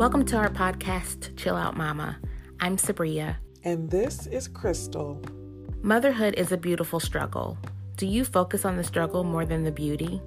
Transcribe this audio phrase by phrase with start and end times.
[0.00, 2.18] Welcome to our podcast, Chill Out Mama.
[2.58, 3.36] I'm Sabria.
[3.64, 5.22] And this is Crystal.
[5.82, 7.58] Motherhood is a beautiful struggle.
[7.96, 10.22] Do you focus on the struggle more than the beauty?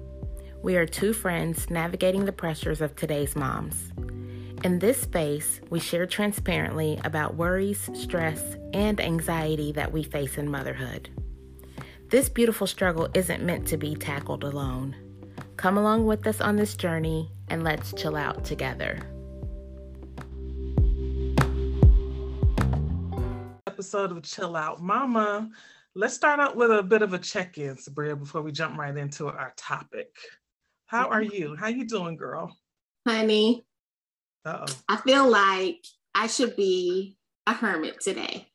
[0.62, 3.90] We are two friends navigating the pressures of today's moms.
[4.62, 10.48] In this space, we share transparently about worries, stress, and anxiety that we face in
[10.48, 11.08] motherhood.
[12.10, 14.94] This beautiful struggle isn't meant to be tackled alone.
[15.56, 19.00] Come along with us on this journey and let's chill out together.
[23.84, 25.50] Episode of Chill Out Mama.
[25.94, 29.26] Let's start out with a bit of a check-in, Sabria, before we jump right into
[29.26, 30.08] our topic.
[30.86, 31.54] How are you?
[31.54, 32.56] How you doing, girl?
[33.06, 33.66] Honey,
[34.46, 34.64] Uh-oh.
[34.88, 38.48] I feel like I should be a hermit today.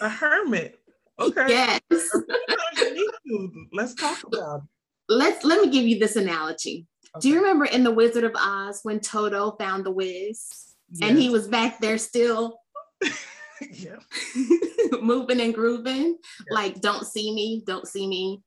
[0.00, 0.78] A hermit.
[1.18, 1.44] Okay.
[1.46, 1.80] Yes.
[1.90, 3.66] You need to.
[3.74, 4.64] Let's talk about it.
[5.10, 6.86] Let's let me give you this analogy.
[7.14, 7.20] it.
[7.20, 11.28] Do you remember in The Wizard of Oz when Toto found the whiz and he
[11.28, 12.56] was back there still
[13.72, 13.96] yeah.
[15.02, 16.18] moving and grooving?
[16.50, 18.42] Like, don't see me, don't see me.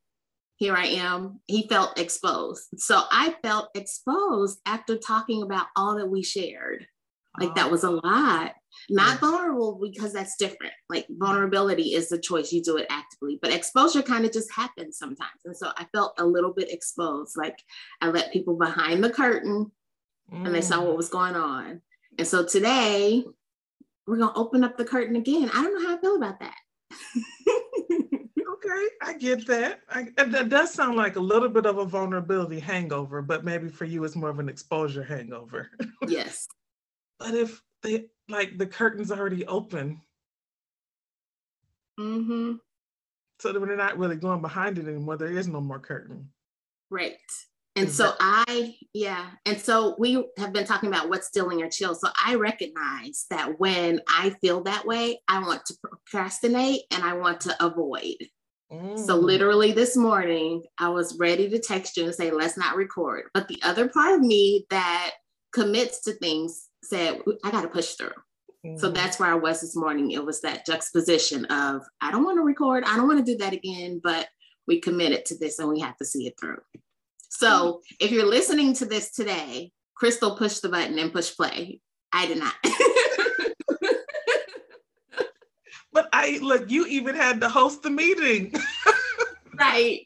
[0.57, 1.39] Here I am.
[1.47, 2.63] He felt exposed.
[2.77, 6.85] So I felt exposed after talking about all that we shared.
[7.39, 8.53] Like that was a lot.
[8.91, 9.19] Not Yes.
[9.19, 10.73] vulnerable because that's different.
[10.87, 12.51] Like vulnerability is the choice.
[12.51, 15.41] You do it actively, but exposure kind of just happens sometimes.
[15.43, 17.35] And so I felt a little bit exposed.
[17.35, 17.57] Like
[18.01, 19.71] I let people behind the curtain
[20.31, 20.85] and they saw Mm.
[20.87, 21.81] what was going on.
[22.19, 23.25] And so today
[24.07, 25.49] we're gonna open up the curtain again.
[25.53, 26.55] I don't know how I feel about that.
[28.65, 29.81] Okay, I get that.
[29.89, 33.83] I, that does sound like a little bit of a vulnerability hangover, but maybe for
[33.83, 35.69] you it's more of an exposure hangover.
[36.07, 36.47] yes.
[37.19, 40.01] but if they like the curtain's already open,
[41.99, 42.53] Mm-hmm.
[43.39, 46.29] so that we're not really going behind it anymore, there is no more curtain.
[46.89, 47.17] Right.
[47.75, 49.31] And so I, yeah.
[49.45, 51.95] And so we have been talking about what's stealing your chill.
[51.95, 57.13] So I recognize that when I feel that way, I want to procrastinate and I
[57.13, 58.17] want to avoid.
[58.71, 59.23] So Mm.
[59.23, 63.25] literally this morning, I was ready to text you and say, let's not record.
[63.33, 65.11] But the other part of me that
[65.51, 68.13] commits to things said, I got to push through.
[68.77, 68.95] So Mhm.
[68.95, 70.11] that's where I was this morning.
[70.11, 72.83] It was that juxtaposition of, I don't want to record.
[72.85, 74.27] I don't want to do that again, but
[74.67, 76.61] we committed to this and we have to see it through.
[77.35, 81.79] So if you're listening to this today, Crystal pushed the button and push play.
[82.11, 82.53] I did not.
[85.93, 88.51] But I look, you even had to host the meeting.
[89.59, 89.99] right.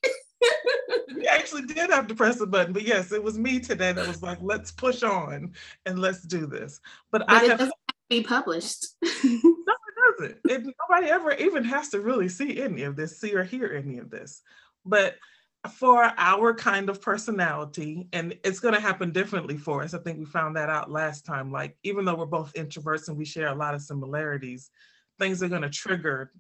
[1.07, 2.73] you actually did have to press the button.
[2.73, 5.53] But yes, it was me today that was like, let's push on
[5.85, 6.81] and let's do this.
[7.11, 8.85] But, But I it have doesn't have to be published.
[9.01, 10.37] no, it doesn't.
[10.49, 13.97] It, nobody ever even has to really see any of this, see or hear any
[13.97, 14.41] of this.
[14.85, 15.16] But
[15.72, 19.94] for our kind of personality, and it's going to happen differently for us.
[19.94, 21.51] I think we found that out last time.
[21.51, 24.69] Like, even though we're both introverts and we share a lot of similarities,
[25.19, 26.31] things are going to trigger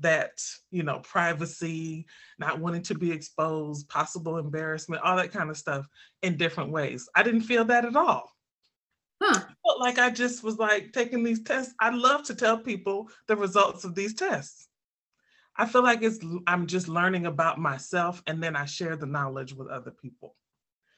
[0.00, 2.06] that, you know, privacy,
[2.38, 5.86] not wanting to be exposed, possible embarrassment, all that kind of stuff
[6.22, 7.08] in different ways.
[7.14, 8.32] I didn't feel that at all
[9.20, 9.40] Huh.
[9.64, 11.74] felt like I just was like taking these tests.
[11.78, 14.68] I love to tell people the results of these tests.
[15.56, 19.52] I feel like it's I'm just learning about myself and then I share the knowledge
[19.52, 20.34] with other people.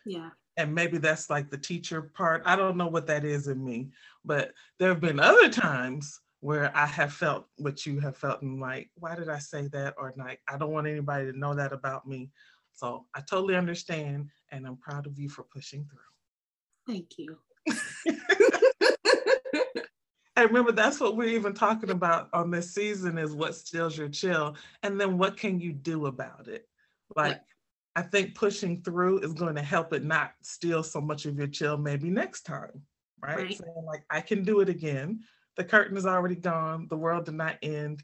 [0.07, 0.31] Yeah.
[0.57, 2.43] And maybe that's like the teacher part.
[2.45, 3.91] I don't know what that is in me,
[4.25, 8.61] but there have been other times where I have felt what you have felt and
[8.61, 9.95] like, why did I say that?
[9.99, 12.31] Or like, I don't want anybody to know that about me.
[12.73, 16.95] So I totally understand and I'm proud of you for pushing through.
[16.95, 17.39] Thank you.
[20.37, 24.09] And remember, that's what we're even talking about on this season is what steals your
[24.09, 24.57] chill.
[24.83, 26.69] And then what can you do about it?
[27.15, 27.41] Like,
[27.95, 31.47] I think pushing through is going to help it not steal so much of your
[31.47, 32.83] chill maybe next time,
[33.23, 33.37] right?
[33.37, 33.57] Right.
[33.57, 35.21] Saying, like, I can do it again.
[35.57, 36.89] The curtain is already gone.
[36.89, 38.03] The world did not end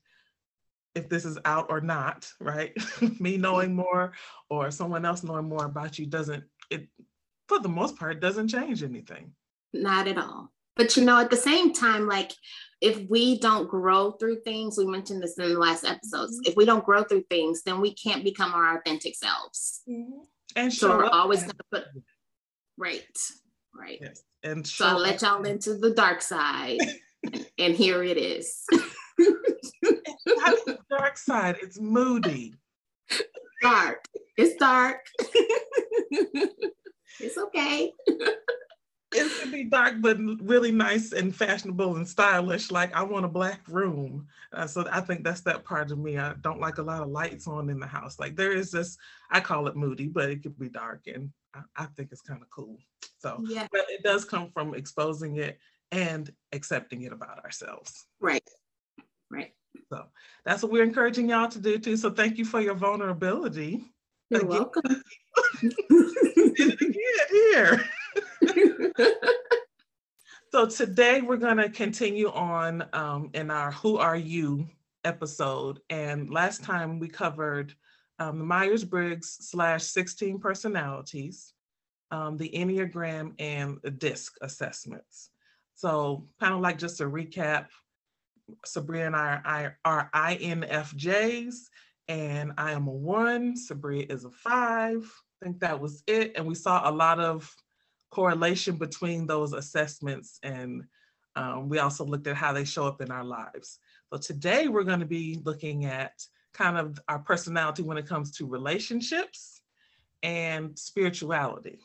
[0.95, 2.73] if this is out or not, right?
[3.21, 4.13] Me knowing more
[4.49, 6.89] or someone else knowing more about you doesn't, it,
[7.49, 9.33] for the most part, doesn't change anything.
[9.73, 10.53] Not at all.
[10.77, 12.33] But you know, at the same time, like
[12.81, 16.39] if we don't grow through things, we mentioned this in the last episodes.
[16.41, 16.49] Mhm.
[16.49, 19.83] If we don't grow through things, then we can't become our authentic selves.
[20.57, 21.85] And So we're always as- gonna put
[22.79, 23.19] right,
[23.75, 23.99] right.
[24.01, 24.23] Yes.
[24.43, 26.79] And So I show let y'all into the dark side,
[27.59, 28.65] and here it is.
[28.73, 31.59] How is the dark side?
[31.61, 32.55] It's moody.
[33.61, 34.07] dark.
[34.39, 35.05] It's dark.
[37.21, 37.93] it's okay.
[39.13, 42.71] It could be dark, but really nice and fashionable and stylish.
[42.71, 44.29] Like I want a black room.
[44.53, 46.17] Uh, so I think that's that part of me.
[46.17, 48.21] I don't like a lot of lights on in the house.
[48.21, 48.97] Like there is this,
[49.31, 52.41] I call it moody, but it could be dark and I, I think it's kind
[52.41, 52.79] of cool.
[53.19, 53.67] So, Yeah.
[53.73, 55.59] but it does come from exposing it
[55.91, 58.07] and accepting it about ourselves.
[58.21, 58.49] Right.
[59.29, 59.55] Right.
[59.93, 60.05] So
[60.45, 61.97] that's what we're encouraging y'all to do too.
[61.97, 63.85] So thank you for your vulnerability.
[64.31, 64.51] You're again.
[64.51, 65.03] welcome.
[67.31, 67.85] here.
[70.53, 74.69] so today we're going to continue on um, in our Who Are You
[75.05, 75.81] episode.
[75.91, 77.75] And last time we covered
[78.19, 81.55] um, the Myers Briggs slash 16 personalities,
[82.11, 85.31] um, the Enneagram, and the DISC assessments.
[85.75, 87.69] So, kind of like just a recap,
[88.67, 91.55] Sabrina and I are, are INFJs,
[92.09, 95.11] and I am a one, Sabrina is a five.
[95.41, 96.33] I think that was it.
[96.37, 97.51] And we saw a lot of
[98.11, 100.85] correlation between those assessments, and
[101.37, 103.79] um, we also looked at how they show up in our lives.
[104.13, 106.13] So, today we're going to be looking at
[106.53, 109.61] kind of our personality when it comes to relationships
[110.23, 111.79] and spirituality.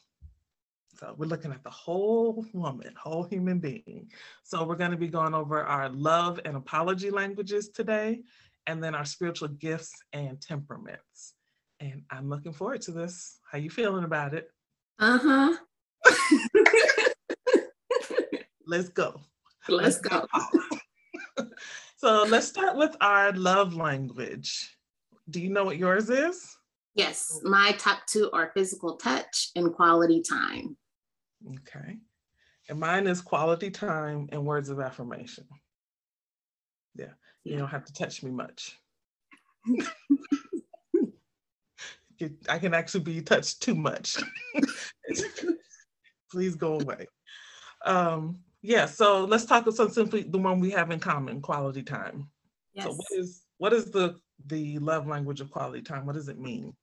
[0.97, 4.09] So we're looking at the whole woman, whole human being.
[4.43, 8.21] So we're going to be going over our love and apology languages today,
[8.65, 11.33] and then our spiritual gifts and temperaments.
[11.81, 13.39] And I'm looking forward to this.
[13.51, 14.49] How you feeling about it?
[14.99, 15.57] Uh-huh.
[18.75, 19.21] Let's go.
[19.69, 20.27] Let's, go.
[21.97, 24.77] So let's start with our love language.
[25.29, 26.57] Do you know what yours is?
[26.93, 30.75] Yes, my top two are physical touch and quality time.
[31.47, 31.97] Okay.
[32.67, 35.45] And mine is quality time and words of affirmation.
[36.95, 37.13] Yeah,
[37.45, 38.77] you don't have to touch me much.
[42.49, 44.17] I can actually be touched too much.
[46.31, 47.07] Please go away.
[47.85, 52.29] Um, yeah, so let's talk about simply the one we have in common, quality time.
[52.73, 52.85] Yes.
[52.85, 54.15] So what is what is the
[54.47, 56.05] the love language of quality time?
[56.05, 56.75] What does it mean?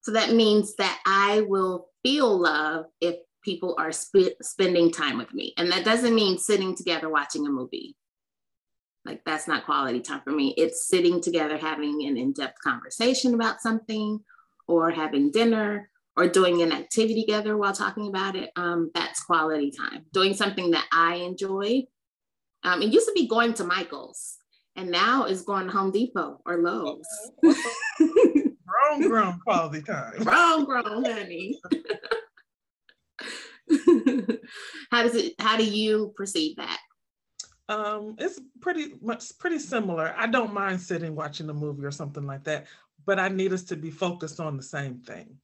[0.00, 5.34] So that means that I will feel love if people are sp- spending time with
[5.34, 5.52] me.
[5.58, 7.96] And that doesn't mean sitting together watching a movie.
[9.04, 10.54] Like that's not quality time for me.
[10.56, 14.20] It's sitting together having an in-depth conversation about something
[14.66, 19.70] or having dinner or doing an activity together while talking about it, um, that's quality
[19.70, 20.06] time.
[20.12, 21.84] Doing something that I enjoy.
[22.64, 24.36] Um, it used to be going to Michael's,
[24.74, 27.06] and now is going to Home Depot or Lowe's.
[27.40, 30.24] grown, grown quality time.
[30.24, 31.60] Grown, grown, honey.
[34.90, 35.34] how does it?
[35.38, 36.78] How do you perceive that?
[37.68, 40.14] Um, it's pretty much pretty similar.
[40.16, 42.66] I don't mind sitting watching a movie or something like that,
[43.04, 45.36] but I need us to be focused on the same thing.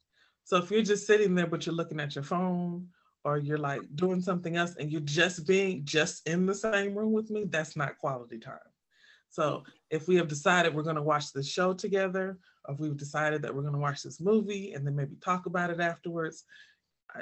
[0.45, 2.89] So if you're just sitting there, but you're looking at your phone
[3.25, 7.13] or you're like doing something else and you're just being just in the same room
[7.13, 8.59] with me, that's not quality time.
[9.31, 12.97] So if we have decided we're going to watch the show together, or if we've
[12.97, 16.45] decided that we're going to watch this movie and then maybe talk about it afterwards,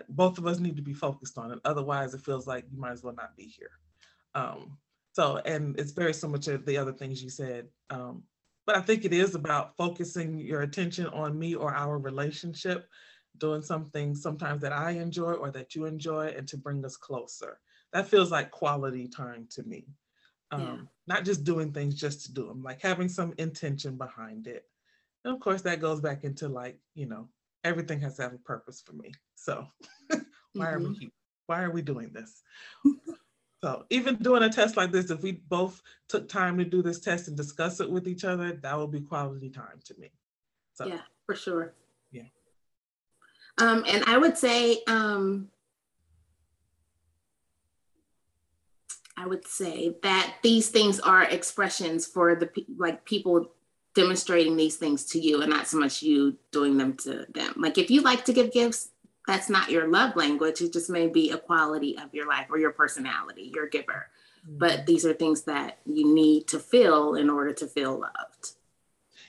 [0.08, 1.58] both of us need to be focused on it.
[1.64, 3.70] Otherwise, it feels like you might as well not be here.
[4.34, 4.78] Um,
[5.12, 7.66] so, and it's very similar to the other things you said.
[7.90, 8.22] Um,
[8.66, 12.88] but I think it is about focusing your attention on me or our relationship
[13.40, 17.58] doing something sometimes that I enjoy or that you enjoy and to bring us closer.
[17.92, 19.86] That feels like quality time to me.
[20.52, 20.76] Um, yeah.
[21.06, 24.64] Not just doing things just to do them, like having some intention behind it.
[25.24, 27.28] And of course, that goes back into like, you know,
[27.64, 29.12] everything has to have a purpose for me.
[29.34, 29.66] So
[30.08, 30.62] why mm-hmm.
[30.62, 31.06] are we mm-hmm.
[31.46, 32.42] why are we doing this?
[33.62, 37.00] so even doing a test like this, if we both took time to do this
[37.00, 40.10] test and discuss it with each other, that would be quality time to me.
[40.74, 41.74] So yeah, for sure.
[43.60, 45.48] Um, and I would say, um,
[49.16, 53.52] I would say that these things are expressions for the like people
[53.94, 57.52] demonstrating these things to you and not so much you doing them to them.
[57.56, 58.90] Like if you like to give gifts,
[59.26, 60.62] that's not your love language.
[60.62, 64.06] It just may be a quality of your life or your personality, your giver.
[64.46, 64.58] Mm-hmm.
[64.58, 68.52] But these are things that you need to feel in order to feel loved.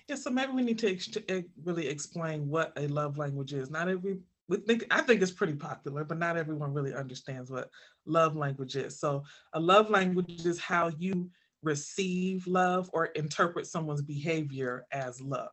[0.08, 1.18] Yeah, so maybe we need to ex-
[1.64, 3.70] really explain what a love language is.
[3.70, 7.70] Not every we think I think it's pretty popular, but not everyone really understands what
[8.06, 9.00] love language is.
[9.00, 11.30] So a love language is how you
[11.64, 15.52] receive love or interpret someone's behavior as love.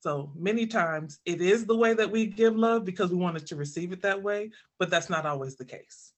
[0.00, 3.56] So many times it is the way that we give love because we wanted to
[3.56, 6.12] receive it that way, but that's not always the case.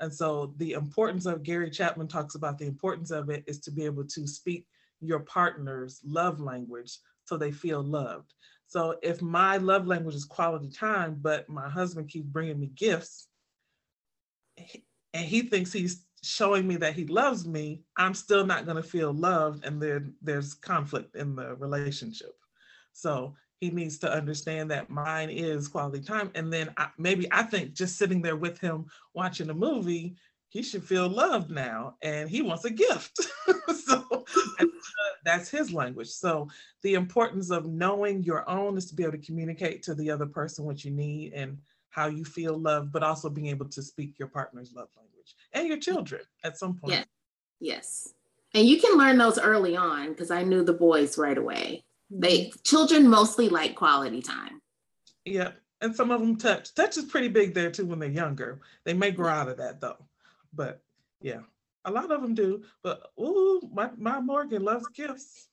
[0.00, 3.70] And so the importance of Gary Chapman talks about the importance of it is to
[3.70, 4.66] be able to speak
[5.02, 8.34] your partner's love language so they feel loved.
[8.66, 13.28] So if my love language is quality time, but my husband keeps bringing me gifts
[14.56, 18.82] and he thinks he's showing me that he loves me, I'm still not going to
[18.82, 22.34] feel loved and there, there's conflict in the relationship.
[22.92, 26.30] So he needs to understand that mine is quality time.
[26.34, 30.16] And then I, maybe I think just sitting there with him watching a movie,
[30.52, 33.18] he should feel loved now and he wants a gift.
[33.86, 34.04] so
[34.60, 34.64] uh,
[35.24, 36.08] that's his language.
[36.08, 36.46] So
[36.82, 40.26] the importance of knowing your own is to be able to communicate to the other
[40.26, 41.56] person what you need and
[41.88, 45.68] how you feel loved, but also being able to speak your partner's love language and
[45.68, 46.92] your children at some point.
[46.92, 47.06] Yes.
[47.58, 48.14] Yes.
[48.52, 51.82] And you can learn those early on because I knew the boys right away.
[52.10, 52.58] They mm-hmm.
[52.62, 54.60] children mostly like quality time.
[55.24, 55.58] Yep.
[55.80, 56.74] And some of them touch.
[56.74, 58.60] Touch is pretty big there too when they're younger.
[58.84, 59.96] They may grow out of that though.
[60.52, 60.82] But
[61.20, 61.40] yeah,
[61.84, 62.62] a lot of them do.
[62.82, 65.48] But ooh, my, my Morgan loves gifts.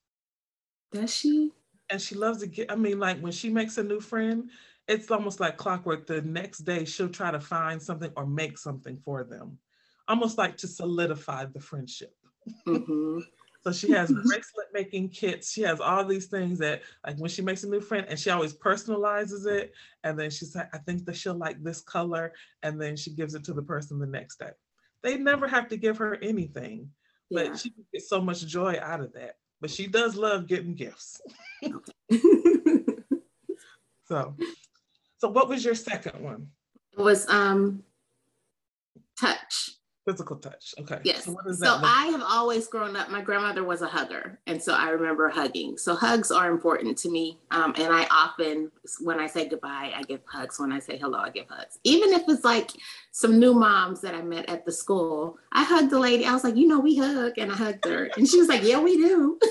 [0.91, 1.51] Does she?
[1.89, 4.49] And she loves to get, I mean, like when she makes a new friend,
[4.87, 6.07] it's almost like clockwork.
[6.07, 9.57] The next day she'll try to find something or make something for them,
[10.07, 12.15] almost like to solidify the friendship.
[12.67, 13.19] Mm-hmm.
[13.63, 15.51] so she has bracelet making kits.
[15.51, 18.31] She has all these things that, like, when she makes a new friend, and she
[18.31, 19.73] always personalizes it.
[20.03, 22.33] And then she's like, I think that she'll like this color.
[22.63, 24.51] And then she gives it to the person the next day.
[25.03, 26.89] They never have to give her anything,
[27.31, 27.55] but yeah.
[27.55, 29.35] she gets so much joy out of that.
[29.61, 31.21] But she does love getting gifts.
[34.05, 34.35] so,
[35.17, 36.47] so what was your second one?
[36.97, 37.83] It was um
[39.19, 39.78] touch
[40.09, 40.73] physical touch.
[40.79, 40.99] Okay.
[41.03, 41.25] Yes.
[41.25, 44.89] So, so i have always grown up my grandmother was a hugger and so i
[44.89, 45.77] remember hugging.
[45.77, 50.01] So hugs are important to me um, and i often when i say goodbye i
[50.03, 50.59] give hugs.
[50.59, 51.77] When i say hello i give hugs.
[51.83, 52.71] Even if it's like
[53.11, 56.25] some new moms that i met at the school i hugged the lady.
[56.25, 58.09] I was like you know we hug and i hugged her.
[58.17, 59.39] And she was like yeah we do.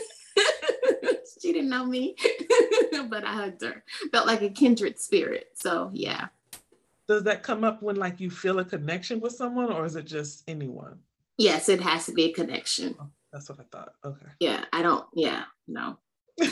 [1.40, 2.16] She didn't know me
[3.08, 3.84] but i hugged her.
[4.10, 5.46] Felt like a kindred spirit.
[5.54, 6.28] So yeah
[7.08, 10.04] does that come up when like you feel a connection with someone or is it
[10.04, 10.98] just anyone?
[11.38, 12.94] Yes it has to be a connection.
[13.00, 13.92] Oh, that's what i thought.
[14.04, 14.26] Okay.
[14.40, 15.98] Yeah i don't yeah no.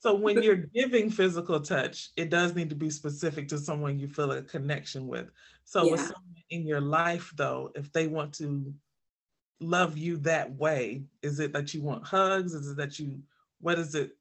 [0.00, 4.08] So when you're giving physical touch it does need to be specific to someone you
[4.08, 5.30] feel a connection with.
[5.64, 5.92] So yeah.
[5.92, 8.74] with someone in your life though if they want to
[9.60, 12.52] love you that way is it that you want hugs?
[12.54, 13.20] Is it that you
[13.60, 14.16] what is it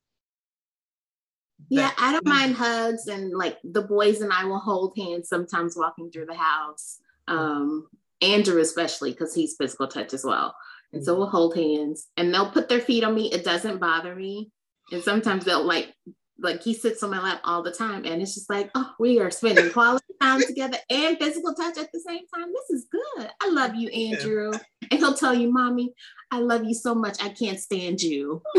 [1.70, 5.78] yeah, I don't mind hugs and like the boys and I will hold hands sometimes
[5.78, 7.00] walking through the house.
[7.28, 7.88] Um,
[8.22, 10.56] Andrew especially because he's physical touch as well.
[10.94, 11.36] And so we'll mm-hmm.
[11.38, 13.32] hold hands and they'll put their feet on me.
[13.32, 14.52] It doesn't bother me.
[14.92, 15.94] And sometimes they'll like
[16.42, 19.20] like he sits on my lap all the time and it's just like oh we
[19.20, 23.30] are spending quality time together and physical touch at the same time this is good
[23.42, 24.52] i love you andrew
[24.90, 25.94] and he'll tell you mommy
[26.32, 28.42] i love you so much i can't stand you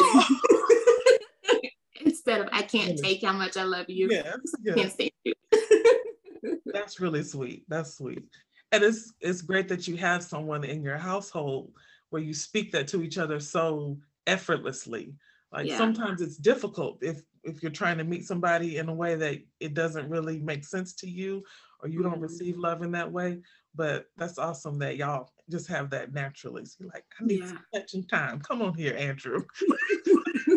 [2.25, 4.09] instead of I can't take how much I love you.
[4.13, 5.35] I can't stand you.
[6.67, 7.65] That's really sweet.
[7.69, 8.25] That's sweet.
[8.71, 11.73] And it's it's great that you have someone in your household
[12.11, 15.15] where you speak that to each other so effortlessly.
[15.53, 15.79] Like yeah.
[15.79, 19.75] sometimes it's difficult if if you're trying to meet somebody in a way that it
[19.75, 21.43] doesn't really make sense to you
[21.81, 22.23] or you don't mm-hmm.
[22.23, 23.41] receive love in that way.
[23.75, 26.65] But that's awesome that y'all just have that naturally.
[26.67, 27.49] So you're like, I need yeah.
[27.49, 28.41] some touching time.
[28.41, 29.45] Come on here, Andrew.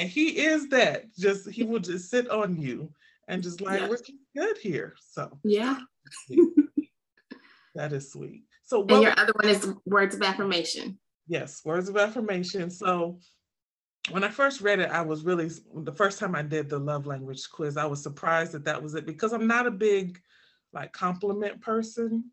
[0.00, 1.14] and he is that.
[1.18, 2.90] Just he will just sit on you
[3.28, 3.90] and just like yes.
[3.90, 4.94] we're good here.
[5.10, 5.76] So yeah,
[7.74, 8.44] that is sweet.
[8.64, 10.98] So and your other one is words of affirmation.
[11.28, 12.70] Yes, words of affirmation.
[12.70, 13.18] So
[14.10, 17.06] when I first read it, I was really the first time I did the love
[17.06, 17.76] language quiz.
[17.76, 20.18] I was surprised that that was it because I'm not a big
[20.72, 22.24] like compliment person.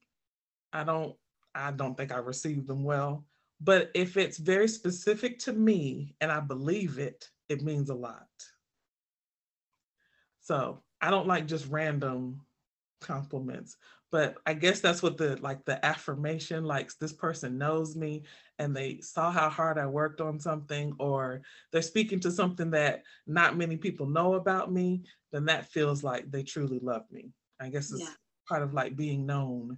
[0.71, 1.15] I don't
[1.53, 3.25] I don't think I receive them well.
[3.59, 8.27] But if it's very specific to me and I believe it, it means a lot.
[10.41, 12.41] So I don't like just random
[13.01, 13.77] compliments,
[14.11, 18.23] but I guess that's what the like the affirmation, like this person knows me
[18.57, 23.03] and they saw how hard I worked on something, or they're speaking to something that
[23.27, 27.33] not many people know about me, then that feels like they truly love me.
[27.59, 28.09] I guess it's yeah.
[28.47, 29.77] part of like being known.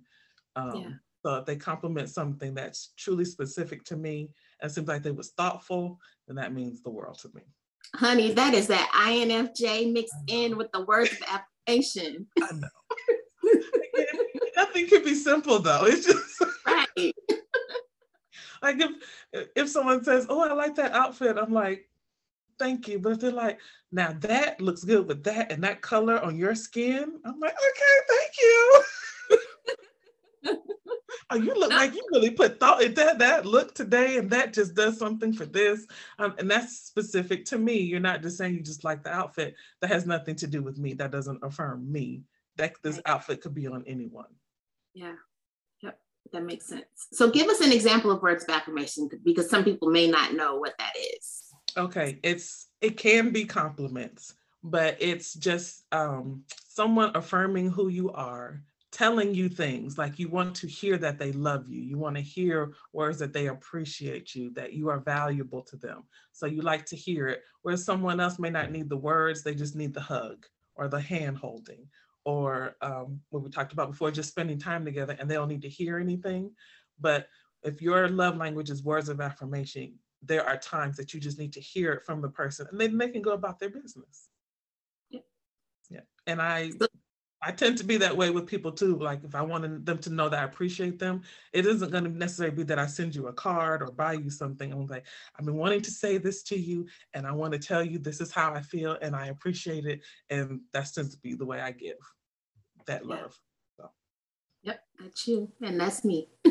[0.56, 0.92] Um, yeah.
[1.26, 4.30] So if they compliment something that's truly specific to me
[4.62, 7.42] and seems like they was thoughtful, then that means the world to me.
[7.96, 12.28] Honey, that is that INFJ mixed in with the words of affirmation.
[12.42, 12.68] I know.
[14.56, 15.86] Nothing can be simple though.
[15.86, 16.88] It's just right.
[18.62, 18.92] like if
[19.56, 21.90] if someone says, "Oh, I like that outfit," I'm like,
[22.60, 23.60] "Thank you," but if they're like,
[23.92, 27.96] "Now that looks good with that and that color on your skin," I'm like, "Okay,
[28.10, 28.59] thank you."
[31.44, 34.74] You look like you really put thought in that that look today, and that just
[34.76, 35.86] does something for this.
[36.18, 37.80] Um, and that's specific to me.
[37.80, 39.56] You're not just saying you just like the outfit.
[39.82, 40.94] That has nothing to do with me.
[40.94, 42.24] That doesn't affirm me.
[42.58, 43.04] That this right.
[43.08, 44.26] outfit could be on anyone.
[44.94, 45.14] Yeah.
[45.82, 46.00] Yep.
[46.34, 46.86] That makes sense.
[47.14, 50.58] So give us an example of words of affirmation because some people may not know
[50.58, 51.54] what that is.
[51.78, 52.20] Okay.
[52.24, 59.36] It's it can be compliments, but it's just um someone affirming who you are telling
[59.36, 62.74] you things like you want to hear that they love you you want to hear
[62.92, 66.96] words that they appreciate you that you are valuable to them so you like to
[66.96, 70.46] hear it whereas someone else may not need the words they just need the hug
[70.76, 71.86] or the hand holding
[72.26, 75.62] or um, what we talked about before just spending time together and they don't need
[75.62, 76.50] to hear anything
[77.00, 77.28] but
[77.64, 79.94] if your love language is words of affirmation
[80.24, 82.98] there are times that you just need to hear it from the person and then
[82.98, 84.30] they can go about their business
[85.12, 85.20] yeah,
[85.92, 86.02] yeah.
[86.26, 86.72] and i
[87.42, 88.98] I tend to be that way with people too.
[88.98, 91.22] Like if I wanted them to know that I appreciate them,
[91.54, 94.30] it isn't going to necessarily be that I send you a card or buy you
[94.30, 94.74] something.
[94.74, 95.06] I'm like,
[95.38, 98.20] I've been wanting to say this to you, and I want to tell you this
[98.20, 100.02] is how I feel, and I appreciate it.
[100.30, 101.96] And that tends to be the way I give
[102.88, 103.40] that love.
[103.78, 103.90] So.
[104.64, 106.28] Yep, that's you, and that's me.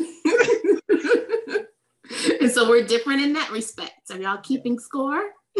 [2.41, 4.09] and so we're different in that respect.
[4.09, 5.21] Are y'all keeping score?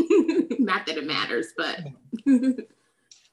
[0.57, 1.81] Not that it matters, but.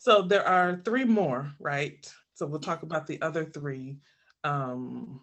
[0.07, 2.09] So there are three more, right?
[2.35, 3.99] So we'll talk about the other three.
[4.45, 5.23] Um,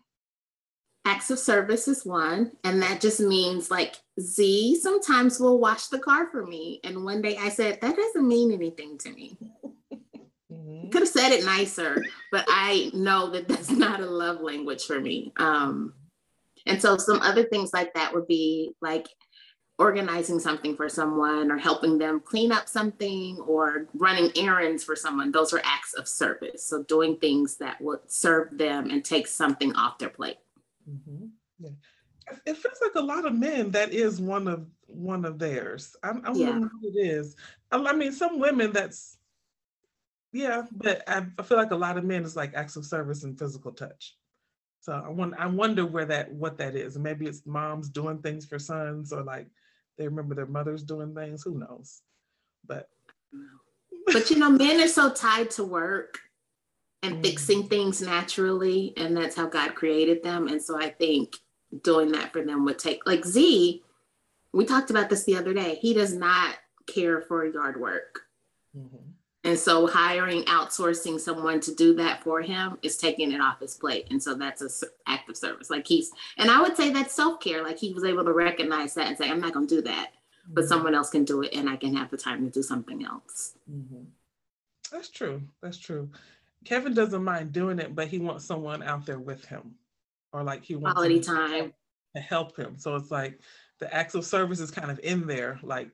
[1.05, 5.99] Acts of service is one, and that just means like Z sometimes will wash the
[5.99, 6.81] car for me.
[6.83, 9.37] And one day I said, that doesn't mean anything to me.
[10.51, 10.89] Mm-hmm.
[10.89, 14.99] Could have said it nicer, but I know that that's not a love language for
[14.99, 15.31] me.
[15.37, 15.93] Um,
[16.65, 19.07] and so some other things like that would be like
[19.79, 25.31] organizing something for someone or helping them clean up something or running errands for someone
[25.31, 29.75] those are acts of service so doing things that would serve them and take something
[29.75, 30.37] off their plate
[30.87, 31.25] mm-hmm.
[31.59, 31.69] yeah.
[32.45, 36.09] it feels like a lot of men that is one of one of theirs i,
[36.09, 36.49] I yeah.
[36.51, 37.35] wonder what it is
[37.71, 39.17] I, I, mean some women that's
[40.31, 43.23] yeah but I, I feel like a lot of men is like acts of service
[43.23, 44.15] and physical touch
[44.83, 46.99] so I want I wonder where that what that is.
[46.99, 49.47] Maybe it's moms doing things for sons or like
[49.97, 51.43] they remember their mothers doing things.
[51.43, 52.01] Who knows?
[52.65, 52.89] But
[54.07, 56.19] but you know, men are so tied to work
[57.01, 57.23] and mm.
[57.23, 60.47] fixing things naturally, and that's how God created them.
[60.47, 61.35] And so I think
[61.83, 63.81] doing that for them would take like Z.
[64.53, 65.75] We talked about this the other day.
[65.75, 66.55] He does not
[66.87, 68.21] care for yard work.
[68.77, 69.11] Mm-hmm.
[69.45, 73.75] And so hiring, outsourcing someone to do that for him is taking it off his
[73.75, 74.07] plate.
[74.09, 74.69] And so that's a
[75.05, 75.69] act of service.
[75.69, 77.61] Like he's, and I would say that's self-care.
[77.61, 80.11] Like he was able to recognize that and say, I'm not going to do that,
[80.11, 80.53] mm-hmm.
[80.53, 83.03] but someone else can do it and I can have the time to do something
[83.03, 83.55] else.
[83.69, 84.03] Mm-hmm.
[84.93, 85.41] That's true.
[85.61, 86.09] That's true.
[86.63, 89.75] Kevin doesn't mind doing it, but he wants someone out there with him
[90.31, 91.73] or like he wants quality time
[92.15, 92.75] to help him.
[92.77, 93.41] So it's like
[93.79, 95.89] the acts of service is kind of in there, like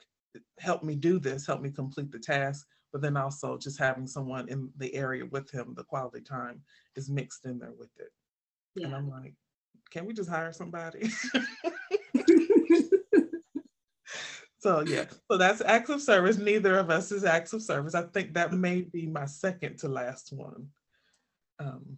[0.59, 4.49] help me do this, help me complete the task but then also just having someone
[4.49, 6.61] in the area with him, the quality time
[6.95, 8.11] is mixed in there with it.
[8.75, 8.87] Yeah.
[8.87, 9.33] And I'm like,
[9.91, 11.09] can we just hire somebody?
[14.59, 16.37] so yeah, so that's acts of service.
[16.37, 17.95] Neither of us is acts of service.
[17.95, 20.67] I think that may be my second to last one.
[21.59, 21.97] Um,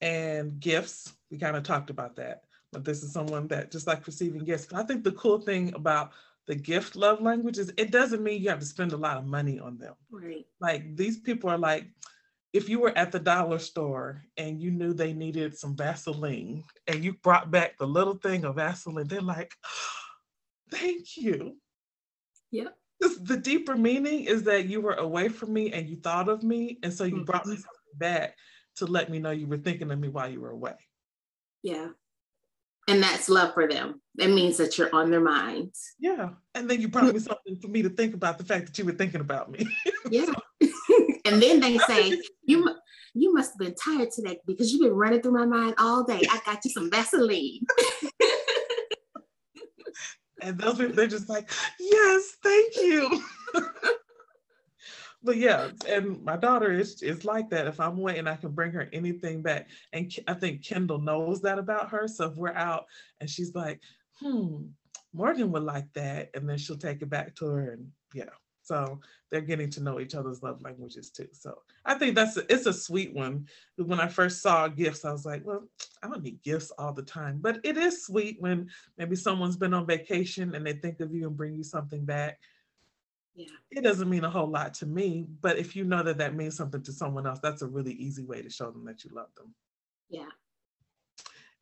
[0.00, 2.42] and gifts, we kind of talked about that.
[2.72, 4.72] But this is someone that just like receiving gifts.
[4.72, 6.12] I think the cool thing about
[6.46, 9.60] the gift love languages, it doesn't mean you have to spend a lot of money
[9.60, 9.94] on them.
[10.10, 10.44] Right.
[10.60, 11.86] Like these people are like,
[12.52, 17.02] if you were at the dollar store and you knew they needed some Vaseline and
[17.02, 19.52] you brought back the little thing of Vaseline, they're like,
[20.70, 21.56] thank you.
[22.50, 22.76] Yep.
[23.22, 26.78] The deeper meaning is that you were away from me and you thought of me.
[26.82, 27.24] And so you mm-hmm.
[27.24, 28.36] brought me something back
[28.76, 30.74] to let me know you were thinking of me while you were away.
[31.62, 31.88] Yeah
[32.88, 34.00] and that's love for them.
[34.16, 35.94] That means that you're on their minds.
[35.98, 36.30] Yeah.
[36.54, 38.84] And then you brought me something for me to think about the fact that you
[38.84, 39.66] were thinking about me.
[40.10, 40.26] yeah.
[41.24, 42.76] and then they say, you
[43.14, 46.22] you must have been tired today because you've been running through my mind all day.
[46.30, 47.60] I got you some Vaseline.
[50.42, 53.22] and those people they're just like, yes, thank you
[55.22, 57.66] but yeah, and my daughter is is like that.
[57.66, 59.68] If I'm waiting, I can bring her anything back.
[59.92, 62.08] And I think Kendall knows that about her.
[62.08, 62.86] So if we're out
[63.20, 63.80] and she's like,
[64.20, 64.64] hmm,
[65.12, 68.30] Morgan would like that, and then she'll take it back to her, and yeah.
[68.64, 71.26] So they're getting to know each other's love languages too.
[71.32, 73.46] So I think that's a, it's a sweet one.
[73.76, 75.68] When I first saw gifts, I was like, well,
[76.02, 79.74] I don't need gifts all the time, but it is sweet when maybe someone's been
[79.74, 82.38] on vacation and they think of you and bring you something back
[83.34, 83.46] yeah.
[83.70, 86.56] It doesn't mean a whole lot to me, but if you know that that means
[86.56, 89.34] something to someone else, that's a really easy way to show them that you love
[89.36, 89.54] them.
[90.10, 90.28] Yeah.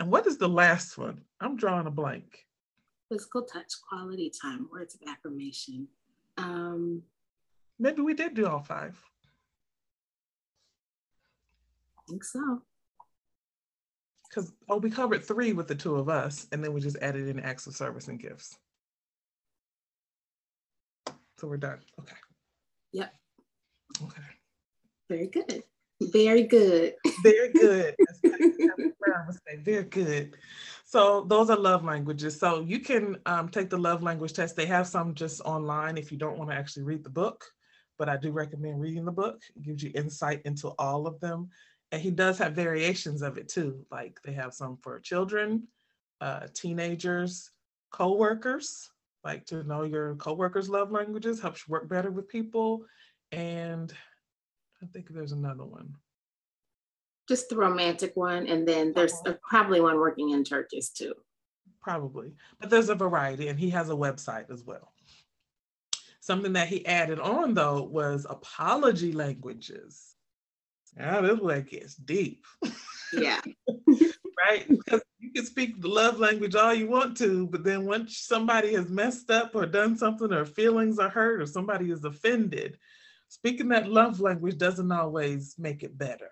[0.00, 1.20] And what is the last one?
[1.40, 2.46] I'm drawing a blank.
[3.08, 5.86] Physical touch, quality time, words of affirmation.
[6.38, 7.02] Um,
[7.78, 8.98] Maybe we did do all five.
[11.98, 12.62] I think so.
[14.28, 17.28] Because, oh, we covered three with the two of us, and then we just added
[17.28, 18.56] in acts of service and gifts.
[21.40, 21.78] So we're done.
[21.98, 22.16] Okay.
[22.92, 23.14] Yep.
[24.02, 24.22] Okay.
[25.08, 25.62] Very good.
[26.12, 26.94] Very good.
[27.22, 27.96] Very good.
[29.64, 30.36] Very good.
[30.84, 32.38] So those are love languages.
[32.38, 34.54] So you can um, take the love language test.
[34.54, 37.42] They have some just online if you don't want to actually read the book,
[37.98, 39.40] but I do recommend reading the book.
[39.56, 41.48] It gives you insight into all of them.
[41.90, 43.86] And he does have variations of it too.
[43.90, 45.68] Like they have some for children,
[46.20, 47.50] uh, teenagers,
[47.92, 48.90] co-workers,
[49.24, 52.84] like to know your co-workers love languages, helps you work better with people.
[53.32, 53.92] And
[54.82, 55.94] I think there's another one
[57.30, 59.34] just the romantic one, and then there's uh-huh.
[59.48, 61.14] probably one working in Turkish too.
[61.80, 64.92] Probably, but there's a variety, and he has a website as well.
[66.18, 70.16] Something that he added on though was apology languages.
[70.96, 72.44] Now this one gets deep.
[73.12, 73.40] Yeah.
[74.46, 74.66] right?
[74.68, 78.74] Because you can speak the love language all you want to, but then once somebody
[78.74, 82.78] has messed up or done something or feelings are hurt or somebody is offended,
[83.28, 86.30] speaking that love language doesn't always make it better.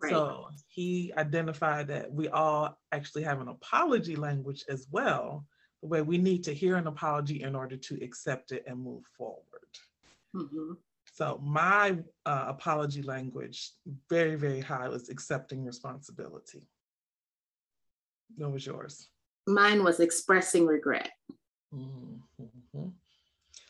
[0.00, 0.10] Right.
[0.10, 5.46] So he identified that we all actually have an apology language as well,
[5.80, 9.04] the way we need to hear an apology in order to accept it and move
[9.16, 9.42] forward.
[10.34, 10.72] Mm-hmm.
[11.14, 13.72] So my uh, apology language,
[14.08, 16.62] very, very high, was accepting responsibility.
[18.36, 19.08] What was yours?
[19.46, 21.10] Mine was expressing regret.
[21.74, 22.88] Mm-hmm.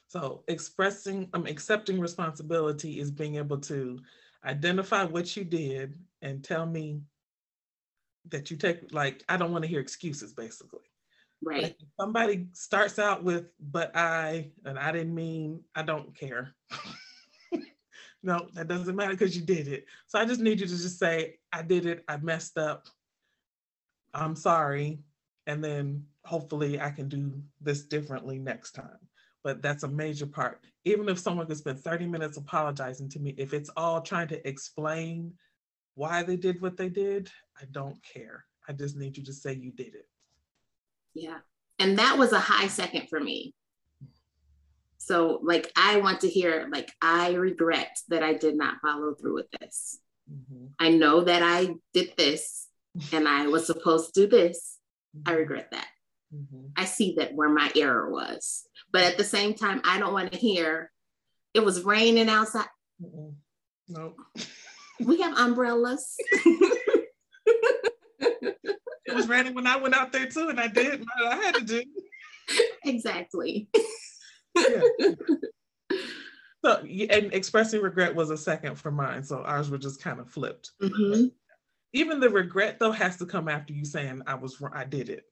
[0.09, 3.99] So expressing, um, accepting responsibility is being able to
[4.45, 7.01] identify what you did and tell me
[8.29, 10.81] that you take like i don't want to hear excuses basically
[11.43, 16.55] right like somebody starts out with but i and i didn't mean i don't care
[18.23, 20.99] no that doesn't matter because you did it so i just need you to just
[20.99, 22.87] say i did it i messed up
[24.15, 24.99] i'm sorry
[25.47, 28.99] and then hopefully i can do this differently next time
[29.43, 30.61] but that's a major part.
[30.85, 34.49] Even if someone could spend 30 minutes apologizing to me, if it's all trying to
[34.49, 35.33] explain
[35.95, 38.45] why they did what they did, I don't care.
[38.69, 40.09] I just need you to say you did it.
[41.15, 41.39] Yeah.
[41.79, 43.55] And that was a high second for me.
[44.99, 49.35] So, like, I want to hear, like, I regret that I did not follow through
[49.35, 49.99] with this.
[50.33, 50.67] Mm-hmm.
[50.79, 52.69] I know that I did this
[53.13, 54.79] and I was supposed to do this.
[55.17, 55.31] Mm-hmm.
[55.31, 55.89] I regret that.
[56.35, 56.69] Mm-hmm.
[56.77, 58.65] I see that where my error was.
[58.93, 60.91] But at the same time, I don't want to hear
[61.55, 62.67] it was raining outside.
[63.01, 63.35] No.
[63.89, 64.17] Nope.
[65.01, 66.15] We have umbrellas.
[68.21, 68.57] it
[69.13, 71.65] was raining when I went out there too, and I did what I had to
[71.65, 71.83] do.
[72.85, 73.69] Exactly.
[74.57, 74.83] yeah.
[76.65, 79.25] So, and expressing regret was a second for mine.
[79.25, 80.71] So ours were just kind of flipped.
[80.81, 81.27] Mm-hmm.
[81.93, 85.25] Even the regret though has to come after you saying I was I did it.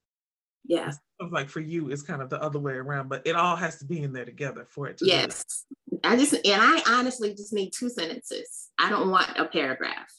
[0.65, 0.93] Yeah.
[1.31, 3.85] Like for you, it's kind of the other way around, but it all has to
[3.85, 5.07] be in there together for it to.
[5.07, 5.65] Yes.
[6.05, 8.69] I just, and I honestly just need two sentences.
[8.79, 10.13] I don't want a paragraph.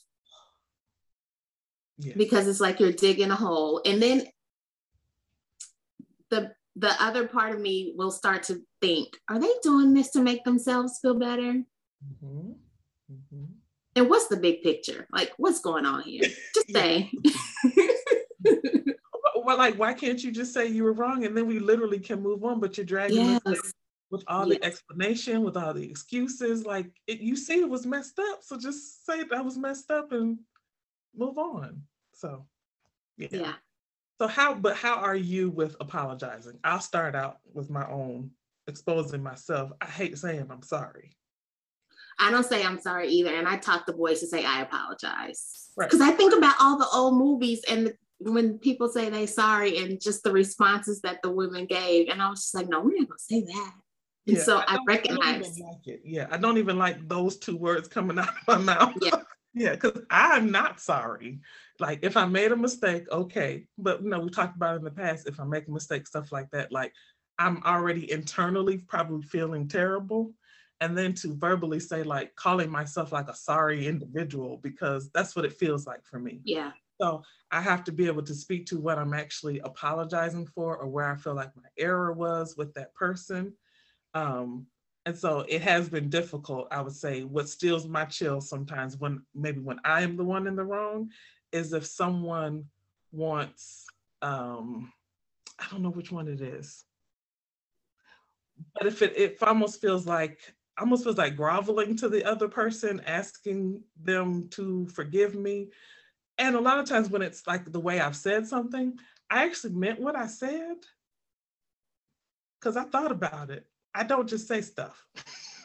[1.97, 2.17] Yes.
[2.17, 3.81] Because it's like you're digging a hole.
[3.85, 4.25] And then
[6.29, 10.21] the the other part of me will start to think, are they doing this to
[10.21, 11.63] make themselves feel better?
[12.23, 12.51] Mm-hmm.
[13.11, 13.45] Mm-hmm.
[13.95, 15.07] And what's the big picture?
[15.11, 16.21] Like, what's going on here?
[16.55, 17.11] Just say.
[19.35, 22.21] well, like, why can't you just say you were wrong and then we literally can
[22.21, 22.59] move on?
[22.59, 23.41] But you're dragging yes.
[23.45, 23.73] us
[24.09, 24.57] with all yes.
[24.57, 26.65] the explanation, with all the excuses.
[26.65, 28.39] Like, it, you see, it was messed up.
[28.43, 30.39] So just say that was messed up and
[31.15, 31.81] move on.
[32.13, 32.45] So,
[33.17, 33.27] yeah.
[33.31, 33.53] yeah.
[34.19, 36.59] So how, but how are you with apologizing?
[36.63, 38.31] I'll start out with my own
[38.67, 39.71] exposing myself.
[39.81, 41.15] I hate saying I'm sorry.
[42.21, 43.33] I don't say I'm sorry either.
[43.33, 45.69] And I talk the boys to say I apologize.
[45.77, 46.13] Because right.
[46.13, 49.99] I think about all the old movies and the when people say they sorry and
[49.99, 53.09] just the responses that the women gave, and I was just like, no, we're not
[53.09, 53.73] gonna say that.
[54.27, 55.59] And yeah, so I, I recognize.
[55.59, 56.01] I like it.
[56.05, 58.93] Yeah, I don't even like those two words coming out of my mouth.
[59.01, 59.15] Yeah,
[59.53, 61.39] yeah, because I'm not sorry.
[61.79, 64.91] Like if I made a mistake, okay, but you know we talked about in the
[64.91, 65.27] past.
[65.27, 66.93] If I make a mistake, stuff like that, like
[67.39, 70.33] I'm already internally probably feeling terrible.
[70.81, 75.45] And then to verbally say, like, calling myself like a sorry individual, because that's what
[75.45, 76.41] it feels like for me.
[76.43, 76.71] Yeah.
[76.99, 80.87] So I have to be able to speak to what I'm actually apologizing for or
[80.87, 83.53] where I feel like my error was with that person.
[84.15, 84.65] Um,
[85.05, 87.23] and so it has been difficult, I would say.
[87.23, 91.09] What steals my chill sometimes when maybe when I am the one in the wrong
[91.51, 92.65] is if someone
[93.11, 93.85] wants,
[94.21, 94.91] um,
[95.59, 96.85] I don't know which one it is.
[98.75, 100.39] But if it, it almost feels like
[100.79, 105.69] almost feels like groveling to the other person, asking them to forgive me
[106.41, 108.97] and a lot of times when it's like the way I've said something,
[109.29, 110.75] I actually meant what I said
[112.59, 113.67] because I thought about it.
[113.93, 115.05] I don't just say stuff,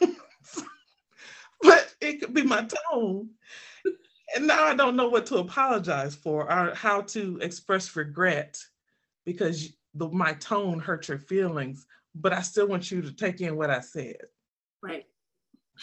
[1.62, 3.30] but it could be my tone.
[4.34, 8.58] and now I don't know what to apologize for or how to express regret
[9.24, 13.56] because the, my tone hurt your feelings, but I still want you to take in
[13.56, 14.16] what I said.
[14.82, 15.04] Right.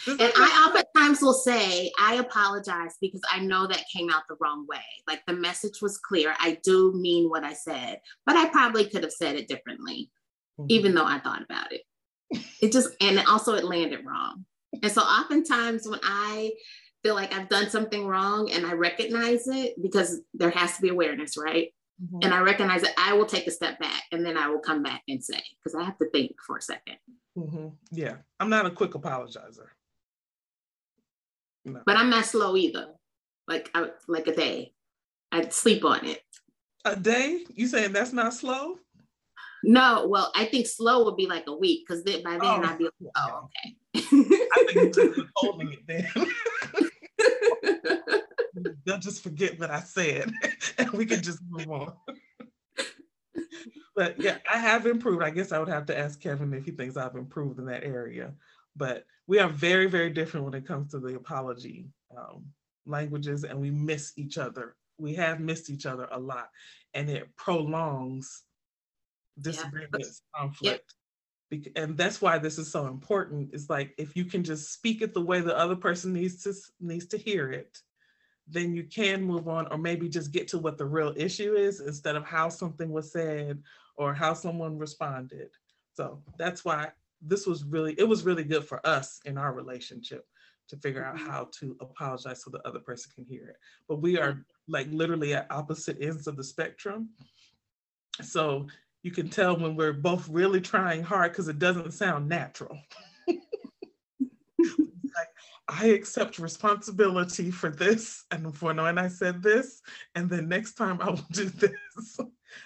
[0.08, 4.66] And I oftentimes will say, I apologize because I know that came out the wrong
[4.68, 4.82] way.
[5.06, 6.34] Like the message was clear.
[6.40, 10.10] I do mean what I said, but I probably could have said it differently,
[10.58, 10.66] mm-hmm.
[10.68, 11.82] even though I thought about it.
[12.60, 14.44] It just, and also it landed wrong.
[14.82, 16.52] And so oftentimes when I
[17.04, 20.88] feel like I've done something wrong and I recognize it, because there has to be
[20.88, 21.72] awareness, right?
[22.02, 22.18] Mm-hmm.
[22.22, 24.82] And I recognize that I will take a step back and then I will come
[24.82, 26.96] back and say, because I have to think for a 2nd
[27.36, 27.68] mm-hmm.
[27.90, 29.68] Yeah, I'm not a quick apologizer.
[31.64, 31.80] No.
[31.86, 32.88] But I'm not slow either.
[33.48, 34.72] Like I, like a day.
[35.32, 36.22] I'd sleep on it.
[36.84, 37.44] A day?
[37.54, 38.76] You saying that's not slow?
[39.64, 42.62] No, well, I think slow would be like a week because then by then oh,
[42.62, 43.76] I'd be like, oh, okay.
[43.96, 46.06] I think you're holding it then.
[48.84, 50.30] They'll just forget what I said
[50.78, 51.94] and we can just move on.
[53.94, 55.22] But yeah, I have improved.
[55.22, 57.84] I guess I would have to ask Kevin if he thinks I've improved in that
[57.84, 58.32] area.
[58.76, 62.44] But we are very, very different when it comes to the apology um,
[62.86, 64.76] languages, and we miss each other.
[64.98, 66.50] We have missed each other a lot,
[66.92, 68.42] and it prolongs
[69.40, 70.40] disagreements, yeah.
[70.40, 70.94] conflict.
[71.50, 71.66] Yep.
[71.76, 73.50] And that's why this is so important.
[73.52, 76.54] It's like if you can just speak it the way the other person needs to
[76.80, 77.78] needs to hear it,
[78.46, 81.80] then you can move on, or maybe just get to what the real issue is
[81.80, 83.62] instead of how something was said
[83.96, 85.50] or how someone responded.
[85.94, 86.90] So that's why
[87.22, 90.26] this was really it was really good for us in our relationship
[90.68, 91.30] to figure out mm-hmm.
[91.30, 93.56] how to apologize so the other person can hear it.
[93.88, 97.10] But we are like literally at opposite ends of the spectrum.
[98.22, 98.66] So
[99.02, 102.78] you can tell when we're both really trying hard because it doesn't sound natural.
[105.68, 109.80] I accept responsibility for this and for knowing I said this,
[110.14, 112.18] and then next time I will do this.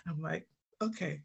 [0.07, 0.49] I'm like,
[0.83, 1.21] okay,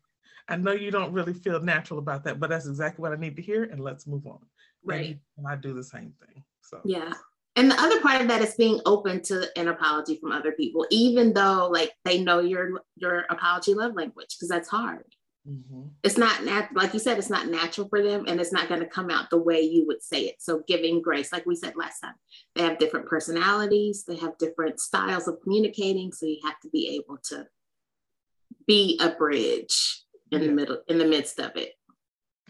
[0.47, 3.35] I know you don't really feel natural about that, but that's exactly what I need
[3.37, 4.39] to hear, and let's move on.
[4.83, 5.17] Right.
[5.37, 6.43] And I do the same thing.
[6.61, 7.13] So yeah.
[7.55, 10.87] And the other part of that is being open to an apology from other people,
[10.89, 15.05] even though like they know your your apology love language, because that's hard.
[15.47, 15.87] Mm-hmm.
[16.03, 18.79] It's not nat- like you said, it's not natural for them, and it's not going
[18.79, 20.35] to come out the way you would say it.
[20.39, 22.13] So giving grace, like we said last time,
[22.55, 26.95] they have different personalities, they have different styles of communicating, so you have to be
[26.95, 27.45] able to
[28.65, 30.47] be a bridge in yeah.
[30.47, 31.73] the middle in the midst of it.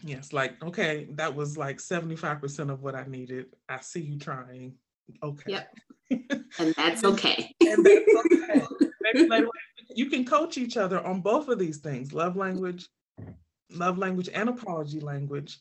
[0.02, 3.46] Yes like okay that was like 75% of what i needed.
[3.68, 4.74] I see you trying.
[5.22, 5.52] Okay.
[5.52, 5.74] Yep.
[6.58, 7.52] And that's okay.
[7.60, 9.50] and that's okay
[9.94, 12.88] you can coach each other on both of these things love language
[13.70, 15.58] love language and apology language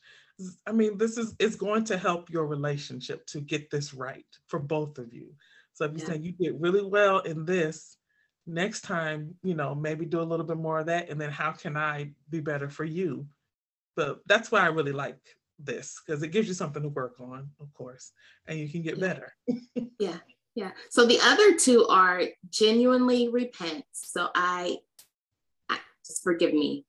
[0.67, 4.59] i mean this is it's going to help your relationship to get this right for
[4.59, 5.33] both of you
[5.73, 6.05] so if you yeah.
[6.05, 7.97] say you did really well in this
[8.45, 11.09] next time, you know, maybe do a little bit more of that.
[11.09, 13.27] And then how can I be better for you?
[13.95, 15.19] But that's why I really like
[15.59, 18.11] this because it gives you something to work on, of course,
[18.47, 19.07] and you can get yeah.
[19.07, 19.33] better.
[19.99, 20.17] yeah.
[20.55, 20.71] Yeah.
[20.89, 23.85] So the other two are genuinely repent.
[23.91, 24.77] So I,
[25.69, 26.85] I just forgive me.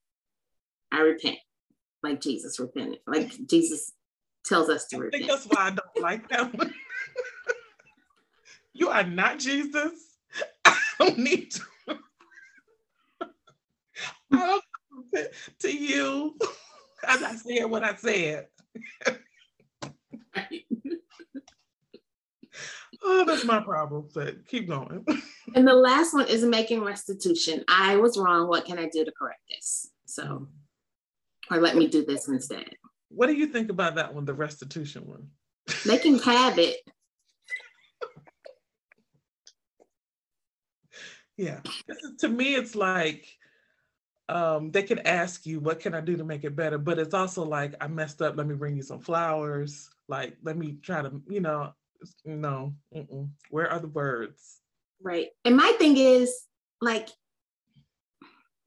[0.93, 1.39] I repent
[2.03, 3.93] like Jesus repented, like Jesus
[4.45, 5.25] tells us to I repent.
[5.25, 6.73] think that's why I don't like that one.
[8.75, 9.93] you are not Jesus
[10.65, 11.63] I don't need to.
[14.33, 14.61] I
[15.13, 15.29] don't
[15.61, 16.37] to you
[17.09, 18.47] as I said what I said.
[23.05, 24.09] Oh, that's my problem.
[24.15, 25.05] But keep going.
[25.55, 27.65] and the last one is making restitution.
[27.69, 28.49] I was wrong.
[28.49, 29.91] What can I do to correct this?
[30.07, 30.49] So,
[31.51, 32.71] or let me do this instead.
[33.09, 35.29] What do you think about that one, the restitution one?
[35.87, 36.77] Making habit
[41.37, 41.61] yeah
[42.19, 43.27] to me it's like
[44.27, 47.15] um, they can ask you what can i do to make it better but it's
[47.15, 51.03] also like i messed up let me bring you some flowers like let me try
[51.03, 51.73] to you know
[52.25, 53.29] no mm-mm.
[53.51, 54.61] where are the words
[55.03, 56.47] right and my thing is
[56.81, 57.09] like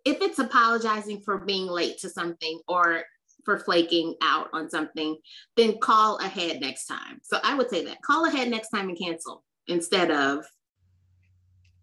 [0.05, 3.03] if it's apologizing for being late to something or
[3.43, 5.17] for flaking out on something
[5.55, 8.99] then call ahead next time so i would say that call ahead next time and
[8.99, 10.45] cancel instead of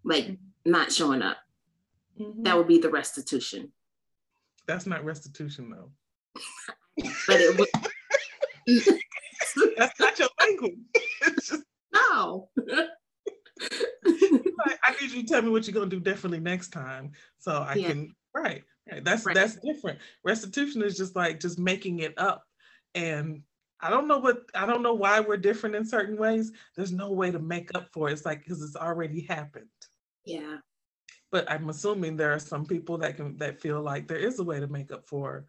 [0.05, 1.38] like not showing up.
[2.21, 2.43] Mm-hmm.
[2.43, 3.73] That would be the restitution.
[4.67, 5.90] That's not restitution though.
[7.27, 7.69] but it would.
[9.77, 10.79] That's not your language.
[11.94, 12.48] No.
[14.83, 17.74] I need you to tell me what you're gonna do differently next time, so I
[17.74, 17.88] yeah.
[17.88, 18.14] can.
[18.35, 19.04] Right, right.
[19.04, 19.35] That's right.
[19.35, 19.98] that's different.
[20.24, 22.44] Restitution is just like just making it up,
[22.94, 23.42] and
[23.80, 26.52] I don't know what I don't know why we're different in certain ways.
[26.76, 28.12] There's no way to make up for it.
[28.12, 29.68] It's like because it's already happened.
[30.24, 30.57] Yeah.
[31.30, 34.44] But I'm assuming there are some people that can that feel like there is a
[34.44, 35.46] way to make up for.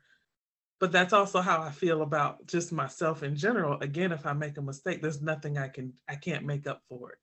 [0.86, 3.80] But that's also how I feel about just myself in general.
[3.82, 7.14] Again, if I make a mistake, there's nothing I can I can't make up for
[7.14, 7.18] it.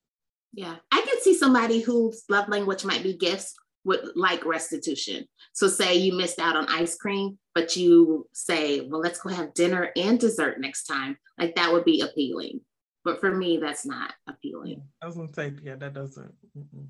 [0.52, 0.74] Yeah.
[0.90, 5.28] I can see somebody whose love language might be gifts would like restitution.
[5.52, 9.54] So say you missed out on ice cream, but you say, well, let's go have
[9.54, 11.16] dinner and dessert next time.
[11.38, 12.62] Like that would be appealing.
[13.04, 14.82] But for me, that's not appealing.
[15.00, 16.34] I was gonna say, yeah, that doesn't.
[16.58, 16.88] Mm-mm.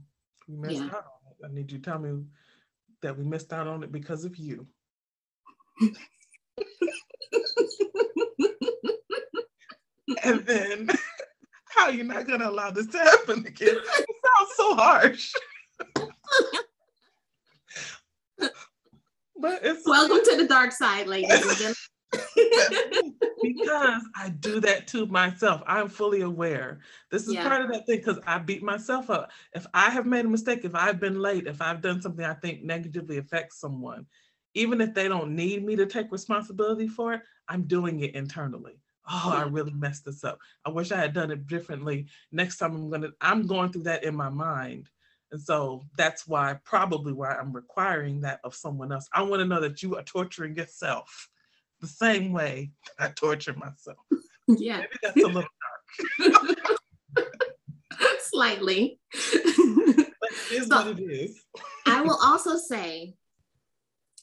[0.48, 0.86] We missed yeah.
[0.86, 1.50] out on it.
[1.50, 2.24] I need you to tell me
[3.02, 4.66] that we missed out on it because of you.
[10.24, 10.90] and then
[11.70, 13.76] how are you not gonna allow this to happen again?
[13.76, 15.32] It sounds so harsh.
[19.40, 21.76] but it's welcome to the dark side, ladies and gentlemen.
[23.42, 25.62] because I do that to myself.
[25.66, 26.80] I'm fully aware.
[27.10, 27.48] This is yeah.
[27.48, 29.30] part of that thing because I beat myself up.
[29.54, 32.34] If I have made a mistake, if I've been late, if I've done something I
[32.34, 34.06] think negatively affects someone,
[34.54, 38.78] even if they don't need me to take responsibility for it, I'm doing it internally.
[39.10, 40.38] Oh, I really messed this up.
[40.64, 42.06] I wish I had done it differently.
[42.30, 44.88] Next time I'm gonna, I'm going through that in my mind.
[45.32, 49.08] And so that's why, probably why I'm requiring that of someone else.
[49.12, 51.28] I want to know that you are torturing yourself
[51.80, 53.98] the same way I torture myself.
[54.46, 54.78] Yeah.
[54.78, 55.50] Maybe that's a little
[56.20, 56.58] dark.
[58.20, 58.98] Slightly.
[59.12, 61.42] but it is so, what it is.
[61.86, 63.14] I will also say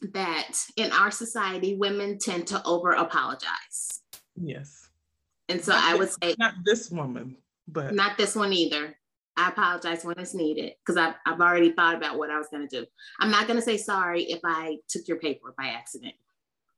[0.02, 4.02] that in our society, women tend to over apologize.
[4.36, 4.90] Yes.
[5.50, 8.96] And so not I would say, not this woman, but not this one either.
[9.36, 12.68] I apologize when it's needed because I've, I've already thought about what I was going
[12.68, 12.86] to do.
[13.22, 16.14] I'm not going to say sorry if I took your paper by accident.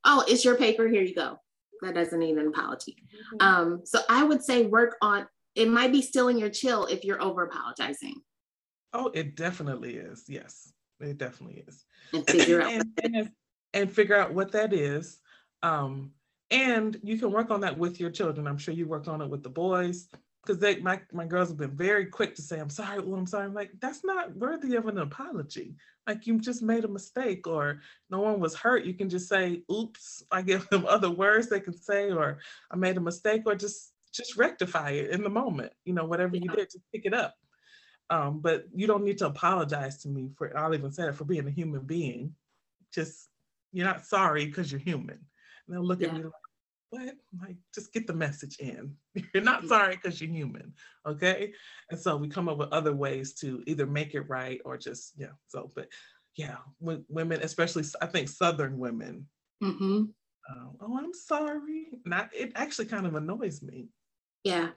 [0.05, 0.87] Oh, it's your paper.
[0.87, 1.39] Here you go.
[1.81, 2.97] That doesn't need an apology.
[3.33, 3.47] Mm-hmm.
[3.47, 7.21] Um, so I would say work on it, might be stealing your chill if you're
[7.21, 8.21] over apologizing.
[8.93, 10.25] Oh, it definitely is.
[10.27, 10.71] Yes,
[11.03, 11.85] it definitely is.
[12.13, 13.31] And figure out and, and,
[13.73, 15.19] and, figure out what that is.
[15.63, 16.11] Um,
[16.49, 18.47] and you can work on that with your children.
[18.47, 20.07] I'm sure you work on it with the boys
[20.41, 23.27] because they my, my girls have been very quick to say i'm sorry well i'm
[23.27, 25.75] sorry I'm like that's not worthy of an apology
[26.07, 29.63] like you just made a mistake or no one was hurt you can just say
[29.71, 32.39] oops i give them other words they can say or
[32.71, 36.35] i made a mistake or just just rectify it in the moment you know whatever
[36.35, 36.43] yeah.
[36.43, 37.35] you did just pick it up
[38.09, 41.25] um, but you don't need to apologize to me for i'll even say it for
[41.25, 42.33] being a human being
[42.93, 43.29] just
[43.71, 45.17] you're not sorry because you're human
[45.67, 46.07] and they'll look yeah.
[46.07, 46.33] at me like
[46.91, 47.15] what?
[47.41, 48.95] Like, just get the message in.
[49.33, 50.73] You're not sorry because you're human.
[51.07, 51.53] Okay.
[51.89, 55.13] And so we come up with other ways to either make it right or just,
[55.17, 55.31] yeah.
[55.47, 55.87] So, but
[56.35, 59.25] yeah, women, especially, I think Southern women,
[59.63, 60.03] mm-hmm.
[60.49, 61.87] uh, oh, I'm sorry.
[62.05, 63.87] Not, it actually kind of annoys me.
[64.43, 64.69] Yeah.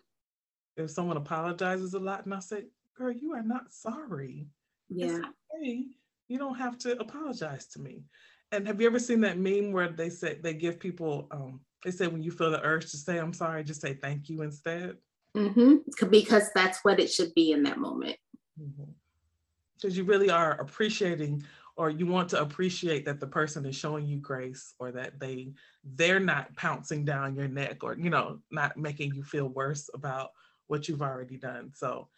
[0.77, 2.63] If someone apologizes a lot and I say,
[2.97, 4.47] girl, you are not sorry.
[4.89, 5.21] Yeah.
[5.57, 5.87] Okay.
[6.29, 8.05] You don't have to apologize to me.
[8.53, 11.91] And have you ever seen that meme where they say they give people um, they
[11.91, 14.97] say when you feel the urge to say I'm sorry, just say thank you instead.
[15.37, 16.09] Mm-hmm.
[16.09, 18.17] Because that's what it should be in that moment.
[18.57, 19.99] Because mm-hmm.
[19.99, 21.45] you really are appreciating
[21.77, 25.53] or you want to appreciate that the person is showing you grace or that they
[25.97, 30.31] they're not pouncing down your neck or you know not making you feel worse about
[30.69, 32.09] what you've already done so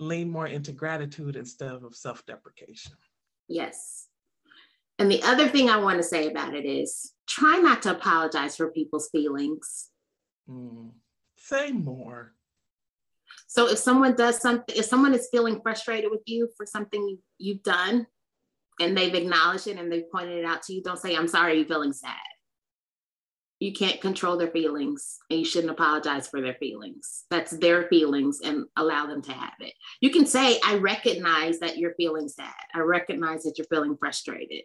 [0.00, 2.92] lean more into gratitude instead of self-deprecation
[3.48, 4.08] yes
[5.00, 8.54] and the other thing I want to say about it is try not to apologize
[8.54, 9.88] for people's feelings.
[10.46, 10.90] Mm.
[11.36, 12.34] Say more.
[13.46, 17.62] So if someone does something, if someone is feeling frustrated with you for something you've
[17.62, 18.06] done
[18.78, 21.56] and they've acknowledged it and they've pointed it out to you, don't say, I'm sorry
[21.56, 22.12] you're feeling sad.
[23.60, 27.24] You can't control their feelings and you shouldn't apologize for their feelings.
[27.30, 29.74] That's their feelings and allow them to have it.
[30.00, 32.52] You can say, I recognize that you're feeling sad.
[32.74, 34.62] I recognize that you're feeling frustrated.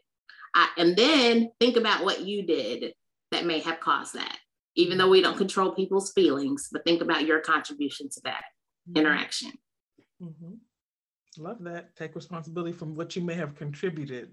[0.55, 2.93] I, and then think about what you did
[3.32, 4.38] that may have caused that,
[4.76, 8.45] even though we don't control people's feelings, but think about your contribution to that
[8.89, 8.97] mm-hmm.
[8.97, 9.51] interaction.
[10.24, 11.43] Mm-hmm.
[11.43, 11.93] Love that.
[11.97, 14.32] Take responsibility from what you may have contributed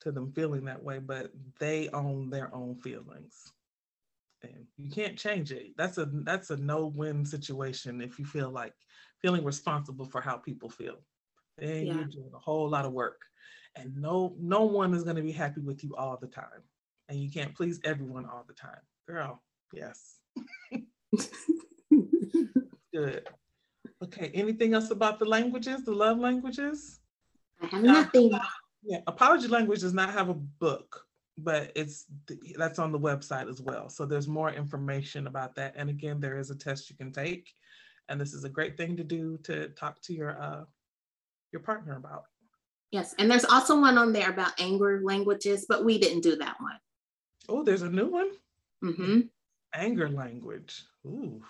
[0.00, 3.52] to them feeling that way, but they own their own feelings.
[4.76, 5.72] You can't change it.
[5.76, 8.74] That's a that's a no-win situation if you feel like
[9.22, 10.96] feeling responsible for how people feel.
[11.58, 11.94] Then yeah.
[11.94, 13.22] you're doing a whole lot of work.
[13.76, 16.62] And no no one is going to be happy with you all the time.
[17.08, 18.80] And you can't please everyone all the time.
[19.08, 19.42] Girl
[19.72, 20.18] yes.
[22.92, 23.28] Good.
[24.02, 27.00] Okay anything else about the languages the love languages?
[27.62, 28.30] I have nothing.
[28.82, 31.03] Yeah apology language does not have a book
[31.38, 32.06] but it's
[32.56, 33.88] that's on the website as well.
[33.88, 35.74] So there's more information about that.
[35.76, 37.52] And again, there is a test you can take,
[38.08, 40.64] and this is a great thing to do to talk to your uh,
[41.52, 42.24] your partner about.
[42.90, 46.60] Yes, and there's also one on there about anger languages, but we didn't do that
[46.60, 46.78] one.
[47.48, 48.30] Oh, there's a new one.
[48.84, 49.20] Mm-hmm.
[49.74, 50.84] Anger language.
[51.04, 51.42] Ooh,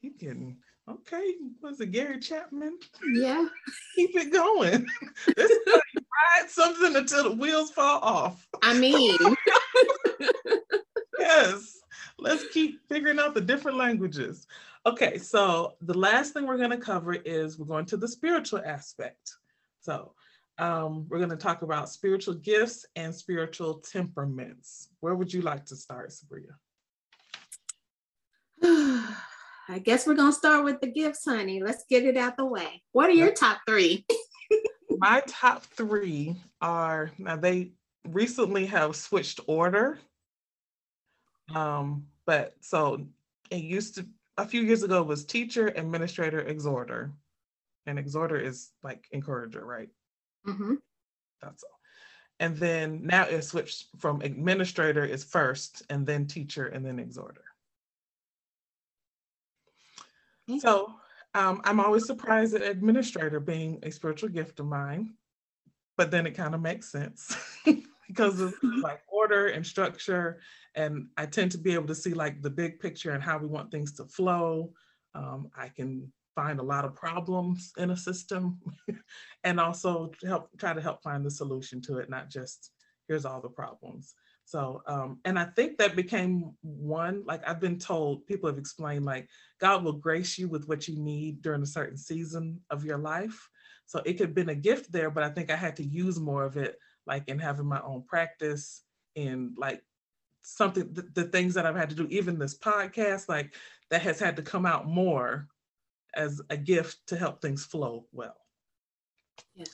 [0.00, 0.56] you can
[0.88, 1.34] okay.
[1.60, 2.78] Was it Gary Chapman?
[3.14, 3.46] Yeah.
[3.96, 4.86] Keep it going.
[5.36, 5.58] this is
[6.36, 8.46] ride something until the wheels fall off.
[8.62, 9.16] I mean,
[11.18, 11.78] yes.
[12.18, 14.46] Let's keep figuring out the different languages.
[14.86, 18.60] Okay, so the last thing we're going to cover is we're going to the spiritual
[18.64, 19.36] aspect.
[19.80, 20.12] So
[20.58, 24.88] um, we're going to talk about spiritual gifts and spiritual temperaments.
[25.00, 26.54] Where would you like to start, Sabria?
[29.68, 31.62] I guess we're going to start with the gifts, honey.
[31.62, 32.82] Let's get it out the way.
[32.92, 34.04] What are your top three?
[35.00, 37.72] My top three are now they
[38.06, 39.98] recently have switched order.
[41.54, 43.06] Um, but so
[43.50, 47.12] it used to a few years ago was teacher, administrator, exhorter.
[47.86, 49.88] And exhorter is like encourager, right?
[50.46, 50.74] Mm-hmm.
[51.40, 51.78] That's all.
[52.38, 57.44] And then now it switched from administrator is first, and then teacher, and then exhorter.
[60.48, 60.58] Okay.
[60.58, 60.94] So
[61.34, 65.14] um, I'm always surprised at administrator being a spiritual gift of mine,
[65.96, 67.36] but then it kind of makes sense
[68.08, 68.80] because of mm-hmm.
[68.80, 70.40] like order and structure.
[70.74, 73.46] And I tend to be able to see like the big picture and how we
[73.46, 74.72] want things to flow.
[75.14, 78.60] Um, I can find a lot of problems in a system
[79.44, 82.72] and also help try to help find the solution to it, not just
[83.08, 84.14] here's all the problems.
[84.50, 89.04] So, um, and I think that became one, like I've been told, people have explained,
[89.04, 89.28] like
[89.60, 93.48] God will grace you with what you need during a certain season of your life.
[93.86, 96.18] So it could have been a gift there, but I think I had to use
[96.18, 98.82] more of it, like in having my own practice
[99.14, 99.84] in like
[100.42, 103.54] something, the, the things that I've had to do, even this podcast, like
[103.90, 105.46] that has had to come out more
[106.14, 108.40] as a gift to help things flow well.
[109.54, 109.66] Yeah.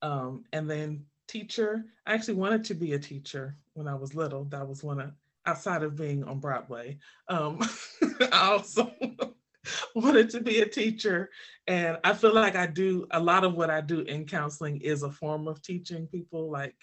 [0.00, 4.44] Um, and then teacher, I actually wanted to be a teacher when I was little.
[4.44, 5.12] That was one of
[5.46, 6.98] outside of being on Broadway.
[7.28, 7.58] Um,
[8.32, 8.92] I also
[9.94, 11.30] wanted to be a teacher.
[11.66, 15.02] And I feel like I do a lot of what I do in counseling is
[15.02, 16.76] a form of teaching people, like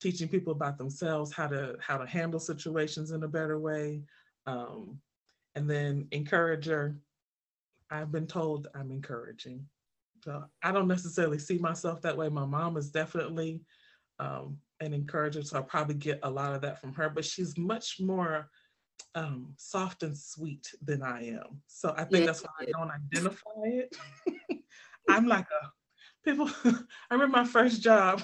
[0.00, 4.02] teaching people about themselves, how to how to handle situations in a better way.
[4.46, 4.98] Um,
[5.54, 6.98] and then encourager,
[7.90, 9.66] I've been told I'm encouraging.
[10.22, 12.28] So I don't necessarily see myself that way.
[12.28, 13.62] My mom is definitely
[14.18, 17.08] um, an encourager, so I probably get a lot of that from her.
[17.08, 18.50] But she's much more
[19.14, 21.62] um, soft and sweet than I am.
[21.66, 23.96] So I think that's why I don't identify it.
[25.08, 25.70] I'm like a
[26.24, 26.50] people.
[26.64, 28.22] I remember my first job.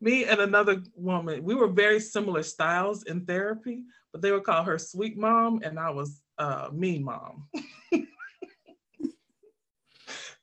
[0.00, 4.64] me and another woman, we were very similar styles in therapy, but they would call
[4.64, 7.48] her sweet mom, and I was uh, mean mom.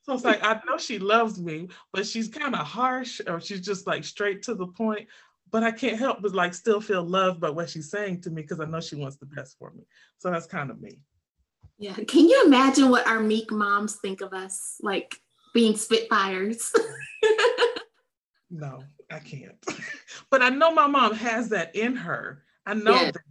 [0.07, 3.59] So it's like, I know she loves me, but she's kind of harsh or she's
[3.59, 5.05] just like straight to the point.
[5.51, 8.41] But I can't help but like still feel loved by what she's saying to me
[8.41, 9.83] because I know she wants the best for me.
[10.17, 10.99] So that's kind of me.
[11.77, 11.93] Yeah.
[12.07, 14.77] Can you imagine what our meek moms think of us?
[14.81, 15.13] Like
[15.53, 16.71] being spitfires.
[18.49, 19.57] no, I can't.
[20.29, 22.43] but I know my mom has that in her.
[22.65, 23.11] I know yeah.
[23.11, 23.21] that.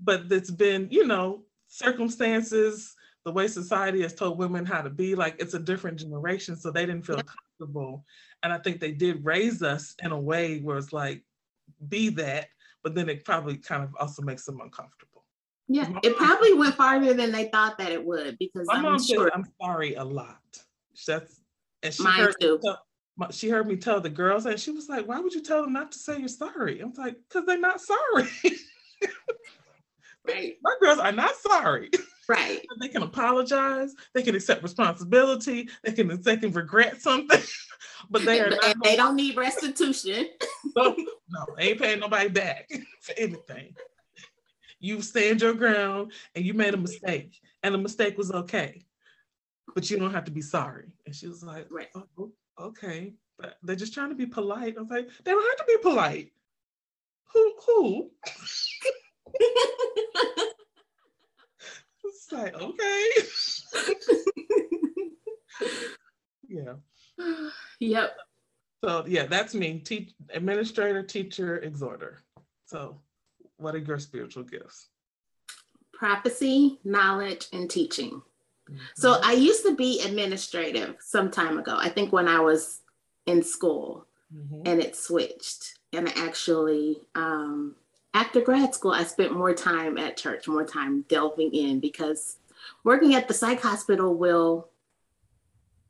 [0.00, 2.95] But it's been, you know, circumstances,
[3.26, 6.70] the way society has told women how to be like it's a different generation so
[6.70, 7.20] they didn't feel
[7.58, 8.04] comfortable.
[8.42, 11.22] And i think they did raise us in a way where it's like
[11.88, 12.46] be that
[12.84, 15.24] but then it probably kind of also makes them uncomfortable.
[15.66, 19.02] Yeah it probably went farther than they thought that it would because my I'm mom
[19.02, 19.28] sure.
[19.34, 20.38] i'm sorry a lot.
[21.06, 21.40] That's
[21.82, 22.60] and she Mine heard too.
[22.64, 25.62] Tell, she heard me tell the girls and she was like why would you tell
[25.62, 26.78] them not to say you're sorry?
[26.78, 28.28] I'm like because they're not sorry.
[30.26, 30.54] Right.
[30.60, 31.88] My girls are not sorry
[32.28, 32.64] Right.
[32.80, 33.94] They can apologize.
[34.14, 35.68] They can accept responsibility.
[35.82, 37.40] They can they can regret something,
[38.10, 38.76] but they are not.
[38.82, 40.28] they don't need restitution.
[40.76, 40.94] no,
[41.30, 42.68] no, they ain't paying nobody back
[43.00, 43.74] for anything.
[44.78, 48.84] You stand your ground, and you made a mistake, and the mistake was okay,
[49.74, 50.92] but you don't have to be sorry.
[51.06, 51.88] And she was like, right.
[51.94, 54.76] Oh, oh okay, but they're just trying to be polite.
[54.76, 56.32] I was like, they don't have to be polite.
[57.32, 58.10] Who who?
[62.28, 63.08] It's like, okay.
[66.48, 66.74] yeah.
[67.80, 68.16] Yep.
[68.84, 69.78] So yeah, that's me.
[69.80, 72.22] Teach administrator, teacher, exhorter.
[72.66, 73.00] So
[73.58, 74.88] what are your spiritual gifts?
[75.92, 78.22] Prophecy, knowledge, and teaching.
[78.70, 78.76] Mm-hmm.
[78.96, 81.76] So I used to be administrative some time ago.
[81.78, 82.80] I think when I was
[83.26, 84.62] in school mm-hmm.
[84.66, 85.78] and it switched.
[85.92, 87.76] And I actually um,
[88.16, 92.38] after grad school, I spent more time at church, more time delving in because
[92.82, 94.70] working at the psych hospital will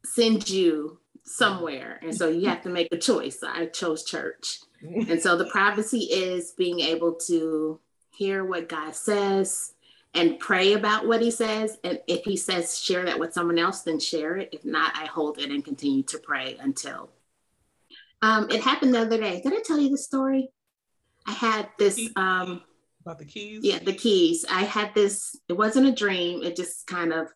[0.04, 2.00] send you somewhere.
[2.02, 3.44] And so you have to make a choice.
[3.44, 4.58] I chose church.
[4.82, 7.80] And so the prophecy is being able to
[8.14, 9.72] hear what God says
[10.12, 11.78] and pray about what he says.
[11.82, 14.50] And if he says share that with someone else, then share it.
[14.52, 17.08] If not, I hold it and continue to pray until.
[18.20, 19.40] Um, it happened the other day.
[19.40, 20.50] Did I tell you the story?
[21.26, 22.62] I had this um
[23.06, 23.60] about the keys.
[23.62, 24.44] Yeah, the keys.
[24.50, 27.28] I had this, it wasn't a dream, it just kind of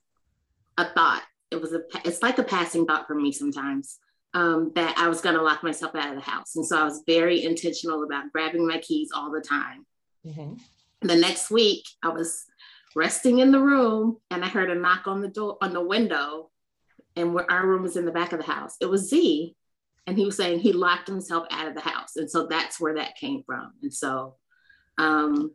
[0.76, 1.22] a thought.
[1.50, 3.98] It was a it's like a passing thought for me sometimes.
[4.32, 6.54] Um, that I was gonna lock myself out of the house.
[6.54, 9.86] And so I was very intentional about grabbing my keys all the time.
[10.26, 10.54] Mm-hmm.
[11.02, 12.44] The next week I was
[12.94, 16.50] resting in the room and I heard a knock on the door on the window.
[17.16, 18.76] And our room was in the back of the house.
[18.80, 19.56] It was Z.
[20.06, 22.16] And he was saying he locked himself out of the house.
[22.16, 23.72] And so that's where that came from.
[23.82, 24.36] And so
[24.98, 25.52] um,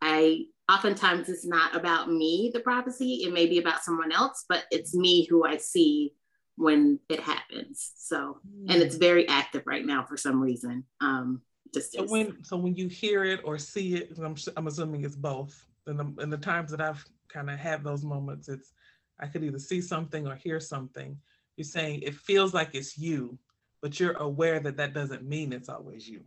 [0.00, 3.22] I oftentimes it's not about me, the prophecy.
[3.24, 6.14] It may be about someone else, but it's me who I see
[6.56, 7.92] when it happens.
[7.96, 8.38] So,
[8.68, 9.00] and it's mm.
[9.00, 10.84] very active right now for some reason.
[11.00, 11.42] Um,
[11.72, 15.16] just so when so when you hear it or see it, I'm, I'm assuming it's
[15.16, 15.64] both.
[15.86, 18.72] In the in the times that I've kind of had those moments, it's
[19.20, 21.16] I could either see something or hear something.
[21.56, 23.38] You're saying it feels like it's you,
[23.82, 26.22] but you're aware that that doesn't mean it's always you.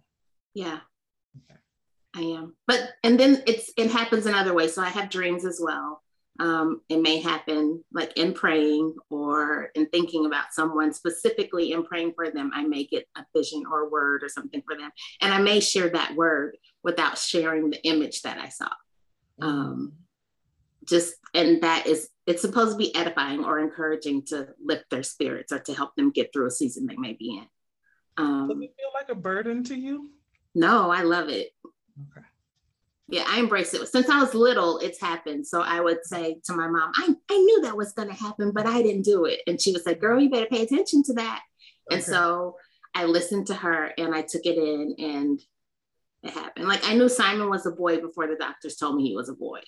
[0.53, 0.79] Yeah.
[1.37, 1.59] Okay.
[2.15, 2.55] I am.
[2.67, 4.73] But and then it's it happens in other ways.
[4.75, 6.01] So I have dreams as well.
[6.39, 12.13] Um, it may happen like in praying or in thinking about someone specifically in praying
[12.15, 12.51] for them.
[12.53, 14.89] I may get a vision or a word or something for them,
[15.21, 18.69] and I may share that word without sharing the image that I saw.
[19.41, 19.43] Mm-hmm.
[19.43, 19.93] Um,
[20.91, 25.51] just and that is it's supposed to be edifying or encouraging to lift their spirits
[25.51, 27.47] or to help them get through a season they may be in.
[28.17, 30.11] Um, Does it feel like a burden to you?
[30.53, 31.49] No, I love it.
[31.65, 32.25] Okay.
[33.07, 33.85] Yeah, I embrace it.
[33.87, 35.47] Since I was little, it's happened.
[35.47, 38.51] So I would say to my mom, I, I knew that was going to happen,
[38.51, 39.41] but I didn't do it.
[39.47, 41.41] And she was like, girl, you better pay attention to that.
[41.89, 41.95] Okay.
[41.95, 42.55] And so
[42.93, 45.41] I listened to her and I took it in and
[46.23, 46.67] it happened.
[46.67, 49.33] Like I knew Simon was a boy before the doctors told me he was a
[49.33, 49.59] boy.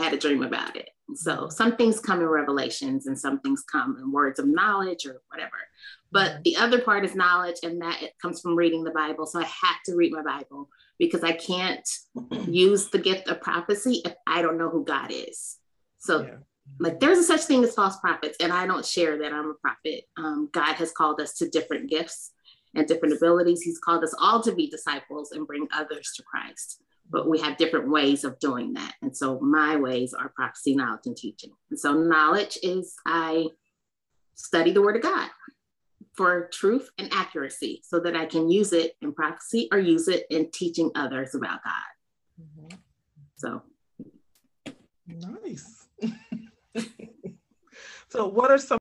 [0.00, 0.90] Had a dream about it.
[1.14, 1.50] So mm-hmm.
[1.50, 5.56] some things come in revelations and some things come in words of knowledge or whatever.
[6.12, 6.42] But mm-hmm.
[6.44, 9.26] the other part is knowledge, and that it comes from reading the Bible.
[9.26, 11.88] So I have to read my Bible because I can't
[12.48, 15.56] use the gift of prophecy if I don't know who God is.
[15.98, 16.36] So, yeah.
[16.78, 19.54] like, there's a such thing as false prophets, and I don't share that I'm a
[19.54, 20.04] prophet.
[20.16, 22.32] Um, God has called us to different gifts
[22.74, 23.62] and different abilities.
[23.62, 26.82] He's called us all to be disciples and bring others to Christ.
[27.10, 28.94] But we have different ways of doing that.
[29.02, 31.50] And so, my ways are prophecy, knowledge, and teaching.
[31.70, 33.48] And so, knowledge is I
[34.34, 35.28] study the Word of God
[36.14, 40.26] for truth and accuracy so that I can use it in prophecy or use it
[40.30, 42.42] in teaching others about God.
[42.42, 42.76] Mm-hmm.
[43.36, 43.62] So
[45.06, 45.86] nice.
[48.08, 48.78] so, what are some?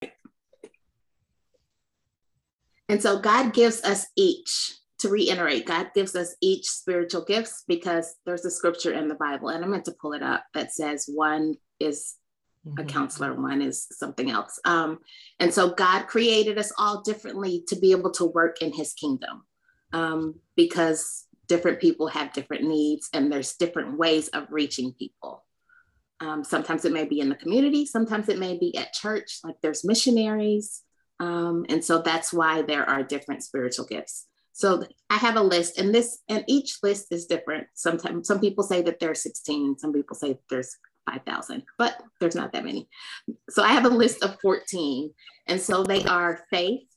[2.87, 8.15] And so, God gives us each, to reiterate, God gives us each spiritual gifts because
[8.25, 11.09] there's a scripture in the Bible, and I meant to pull it up that says
[11.13, 12.15] one is
[12.65, 12.79] mm-hmm.
[12.79, 14.59] a counselor, one is something else.
[14.65, 14.99] Um,
[15.39, 19.43] and so God created us all differently to be able to work in his kingdom
[19.93, 25.45] um, because different people have different needs and there's different ways of reaching people.
[26.21, 29.55] Um, sometimes it may be in the community, sometimes it may be at church, like
[29.61, 30.83] there's missionaries.
[31.21, 34.25] Um, and so that's why there are different spiritual gifts.
[34.53, 37.67] So I have a list, and this and each list is different.
[37.75, 40.75] Sometimes some people say that there's 16, some people say there's
[41.09, 42.87] 5,000, but there's not that many.
[43.49, 45.13] So I have a list of 14.
[45.47, 46.87] And so they are faith,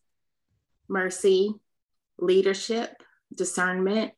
[0.88, 1.54] mercy,
[2.18, 2.94] leadership,
[3.34, 4.12] discernment,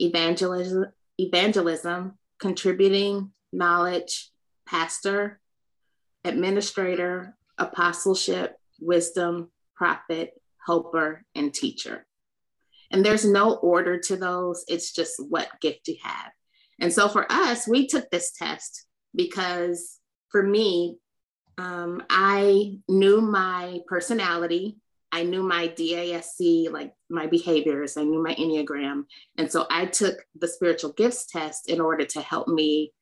[0.00, 0.86] evangelism,
[1.18, 4.30] evangelism, contributing, knowledge,
[4.66, 5.40] pastor,
[6.24, 10.32] administrator, apostleship, wisdom, prophet,
[10.66, 12.04] helper, and teacher.
[12.90, 16.30] And there's no order to those, it's just what gift you have.
[16.80, 19.98] And so for us, we took this test because
[20.30, 20.98] for me,
[21.58, 24.76] um, I knew my personality.
[25.10, 27.96] I knew my DISC, like my behaviors.
[27.96, 29.04] I knew my Enneagram.
[29.36, 32.92] And so I took the spiritual gifts test in order to help me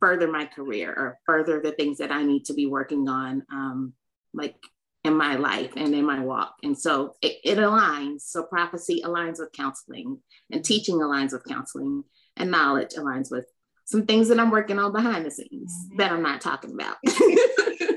[0.00, 3.92] further my career or further the things that I need to be working on, um,
[4.32, 4.56] like
[5.04, 6.54] in my life and in my walk.
[6.62, 8.22] And so it, it aligns.
[8.22, 10.18] So prophecy aligns with counseling,
[10.50, 12.04] and teaching aligns with counseling,
[12.36, 13.46] and knowledge aligns with
[13.84, 15.96] some things that I'm working on behind the scenes mm-hmm.
[15.98, 16.96] that I'm not talking about.
[17.04, 17.88] you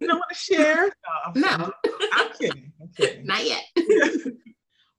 [0.00, 0.90] don't want to share?
[1.34, 1.72] No, no.
[2.12, 2.72] I'm kidding.
[2.80, 3.26] I'm kidding.
[3.26, 3.62] Not yet.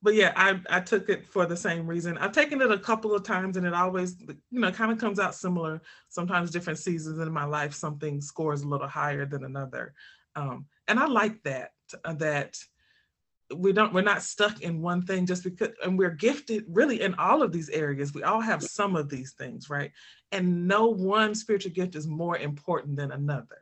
[0.01, 2.17] but yeah, I, I took it for the same reason.
[2.17, 5.19] I've taken it a couple of times and it always, you know, kind of comes
[5.19, 5.81] out similar.
[6.09, 9.93] Sometimes different seasons in my life, something scores a little higher than another.
[10.35, 11.71] Um, and I like that,
[12.03, 12.57] uh, that
[13.55, 17.13] we don't, we're not stuck in one thing just because, and we're gifted really in
[17.15, 18.13] all of these areas.
[18.13, 19.91] We all have some of these things, right?
[20.31, 23.59] And no one spiritual gift is more important than another.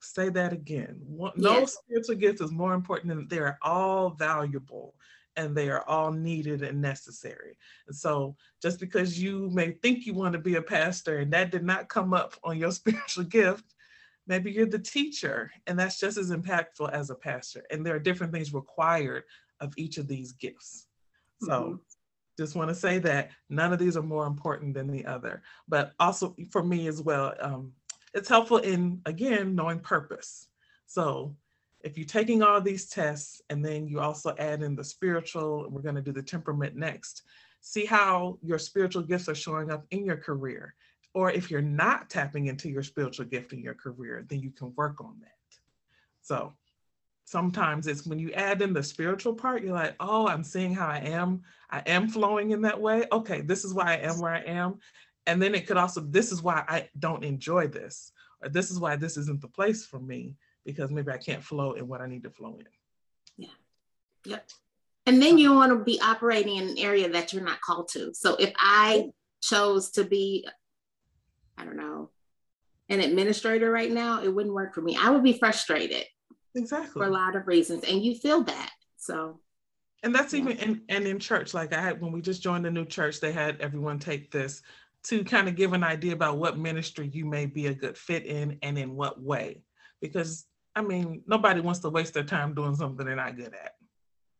[0.00, 1.00] Say that again.
[1.36, 1.78] No yes.
[1.82, 4.94] spiritual gift is more important than they're all valuable
[5.36, 7.58] and they are all needed and necessary.
[7.88, 11.50] And so just because you may think you want to be a pastor and that
[11.50, 13.74] did not come up on your spiritual gift,
[14.26, 17.64] maybe you're the teacher and that's just as impactful as a pastor.
[17.70, 19.24] And there are different things required
[19.60, 20.86] of each of these gifts.
[21.42, 21.74] So mm-hmm.
[22.38, 25.92] just want to say that none of these are more important than the other, but
[25.98, 27.72] also for me as well, um,
[28.14, 30.48] it's helpful in, again, knowing purpose.
[30.86, 31.36] So
[31.82, 35.82] if you're taking all these tests and then you also add in the spiritual, we're
[35.82, 37.22] going to do the temperament next,
[37.60, 40.74] see how your spiritual gifts are showing up in your career.
[41.16, 44.74] Or if you're not tapping into your spiritual gift in your career, then you can
[44.76, 45.58] work on that.
[46.20, 46.52] So
[47.24, 50.88] sometimes it's when you add in the spiritual part, you're like, oh, I'm seeing how
[50.88, 51.40] I am.
[51.70, 53.06] I am flowing in that way.
[53.10, 54.78] Okay, this is why I am where I am.
[55.26, 58.12] And then it could also, this is why I don't enjoy this,
[58.42, 60.36] or this is why this isn't the place for me
[60.66, 62.66] because maybe I can't flow in what I need to flow in.
[63.38, 63.56] Yeah.
[64.26, 64.50] Yep.
[65.06, 68.12] And then you want to be operating in an area that you're not called to.
[68.12, 70.46] So if I chose to be,
[71.58, 72.10] I don't know,
[72.88, 74.96] an administrator right now, it wouldn't work for me.
[74.96, 76.04] I would be frustrated.
[76.54, 76.92] Exactly.
[76.92, 77.84] For a lot of reasons.
[77.84, 78.70] And you feel that.
[78.96, 79.40] So
[80.02, 80.40] and that's yeah.
[80.40, 81.54] even in and in church.
[81.54, 84.62] Like I had when we just joined a new church, they had everyone take this
[85.04, 88.24] to kind of give an idea about what ministry you may be a good fit
[88.26, 89.62] in and in what way.
[90.00, 93.72] Because I mean, nobody wants to waste their time doing something they're not good at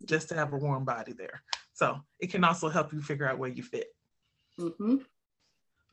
[0.04, 1.42] just to have a warm body there.
[1.72, 3.88] So it can also help you figure out where you fit.
[4.60, 4.96] Mm-hmm.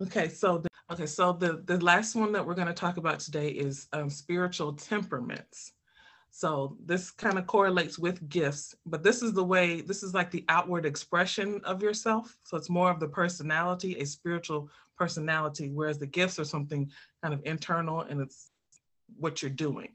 [0.02, 3.20] Okay, so the, okay, so the the last one that we're going to talk about
[3.20, 5.74] today is um, spiritual temperaments.
[6.36, 10.32] So this kind of correlates with gifts, but this is the way this is like
[10.32, 12.36] the outward expression of yourself.
[12.44, 16.90] So it's more of the personality, a spiritual personality, whereas the gifts are something
[17.22, 18.50] kind of internal and it's
[19.16, 19.90] what you're doing.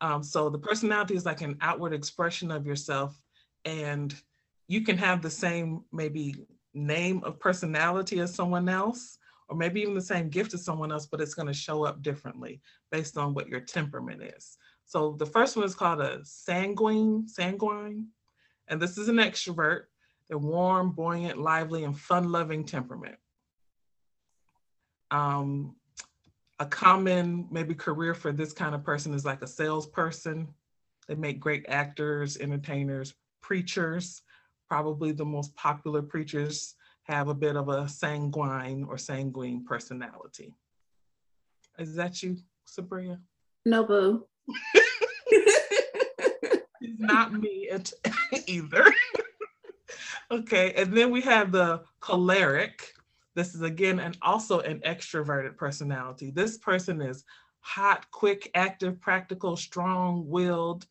[0.00, 3.16] Um, so the personality is like an outward expression of yourself,
[3.64, 4.12] and
[4.66, 6.44] you can have the same maybe
[6.74, 9.18] name of personality as someone else,
[9.52, 12.00] or maybe even the same gift as someone else, but it's going to show up
[12.00, 14.56] differently based on what your temperament is.
[14.86, 18.06] So the first one is called a sanguine, sanguine,
[18.68, 19.82] and this is an extrovert.
[20.26, 23.16] They're warm, buoyant, lively, and fun-loving temperament.
[25.10, 25.76] Um,
[26.58, 30.48] a common maybe career for this kind of person is like a salesperson.
[31.08, 34.22] They make great actors, entertainers, preachers.
[34.66, 36.74] Probably the most popular preachers
[37.04, 40.54] have a bit of a sanguine or sanguine personality.
[41.78, 42.36] Is that you,
[42.66, 43.18] Sabria?
[43.64, 44.26] No, boo.
[46.80, 47.70] it's not me
[48.46, 48.84] either.
[50.30, 52.92] okay, and then we have the choleric.
[53.34, 56.30] This is again and also an extroverted personality.
[56.30, 57.24] This person is
[57.60, 60.86] hot, quick, active, practical, strong-willed,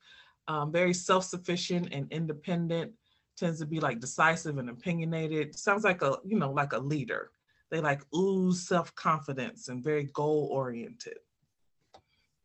[0.47, 2.93] um, very self-sufficient and independent.
[3.38, 5.57] Tends to be like decisive and opinionated.
[5.57, 7.32] Sounds like a you know like a leader.
[7.69, 11.19] They like ooze self-confidence and very goal-oriented.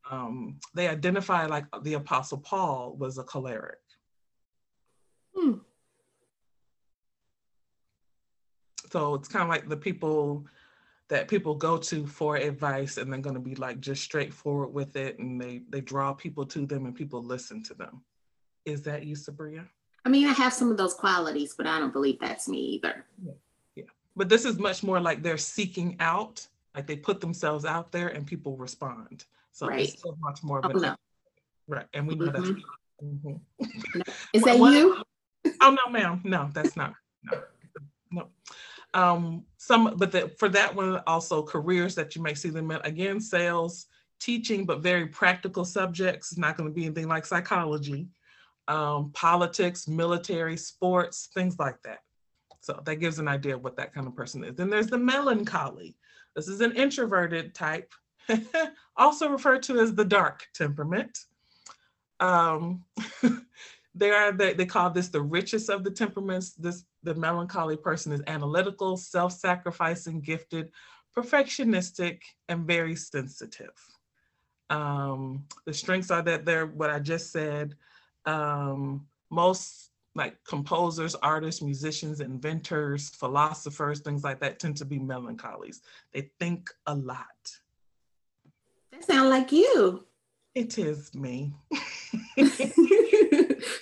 [0.09, 3.81] Um, they identify like the Apostle Paul was a choleric.
[5.35, 5.55] Hmm.
[8.91, 10.47] So it's kind of like the people
[11.09, 14.97] that people go to for advice and they're going to be like just straightforward with
[14.97, 18.03] it and they they draw people to them and people listen to them.
[18.65, 19.67] Is that you, Sabria?
[20.07, 23.05] I mean, I have some of those qualities, but I don't believe that's me either.
[23.25, 23.33] Yeah.
[23.75, 23.85] yeah.
[24.15, 28.09] But this is much more like they're seeking out, like they put themselves out there
[28.09, 29.25] and people respond.
[29.53, 29.89] So right.
[29.89, 30.97] it's so much more of oh, no.
[31.67, 31.87] right.
[31.93, 32.53] And we know mm-hmm.
[32.53, 32.65] that's
[33.03, 34.01] mm-hmm.
[34.33, 35.03] Is that you?
[35.61, 36.21] Oh no, ma'am.
[36.25, 36.95] No, that's not.
[37.23, 37.43] No.
[38.11, 38.29] No
[38.97, 42.81] um, some, but the, for that one also careers that you may see them in
[42.83, 43.87] again, sales,
[44.19, 46.33] teaching, but very practical subjects.
[46.33, 48.09] It's not going to be anything like psychology,
[48.69, 52.01] um, politics, military, sports, things like that.
[52.61, 54.57] So that gives an idea of what that kind of person is.
[54.57, 55.97] Then there's the melancholy.
[56.35, 57.93] This is an introverted type,
[58.97, 61.17] also referred to as the dark temperament.
[62.19, 62.85] Um,
[63.95, 66.53] they are they, they call this the richest of the temperaments.
[66.53, 70.71] This the melancholy person is analytical, self-sacrificing, gifted,
[71.17, 73.73] perfectionistic, and very sensitive.
[74.71, 77.77] Um, the strengths are that they're what I just said.
[78.27, 85.81] Um, most like composers, artists, musicians, inventors, philosophers, things like that tend to be melancholies.
[86.13, 87.27] They think a lot.
[88.93, 90.05] That sounds like you.
[90.55, 91.53] It is me.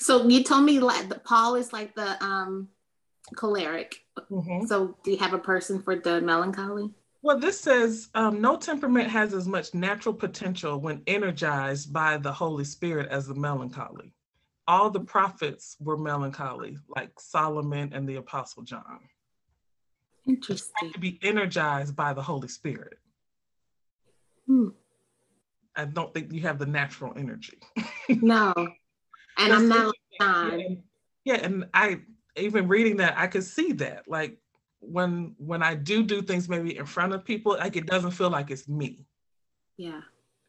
[0.00, 2.68] so you told me like the Paul is like the um
[3.36, 4.04] choleric.
[4.30, 4.66] Mm-hmm.
[4.66, 6.90] So do you have a person for the melancholy?
[7.22, 12.32] Well, this says um, no temperament has as much natural potential when energized by the
[12.32, 14.12] Holy Spirit as the melancholy.
[14.66, 19.00] All the prophets were melancholy, like Solomon and the Apostle John.
[20.26, 20.92] Interesting.
[20.92, 22.98] To be energized by the Holy Spirit.
[24.46, 24.68] Hmm.
[25.76, 27.58] I don't think you have the natural energy.
[28.08, 28.52] no.
[29.36, 30.82] And I'm not yeah, and,
[31.24, 32.02] yeah, and I
[32.36, 34.04] even reading that, I could see that.
[34.06, 34.38] Like
[34.80, 38.30] when when I do do things maybe in front of people, like it doesn't feel
[38.30, 39.06] like it's me.
[39.76, 40.02] Yeah.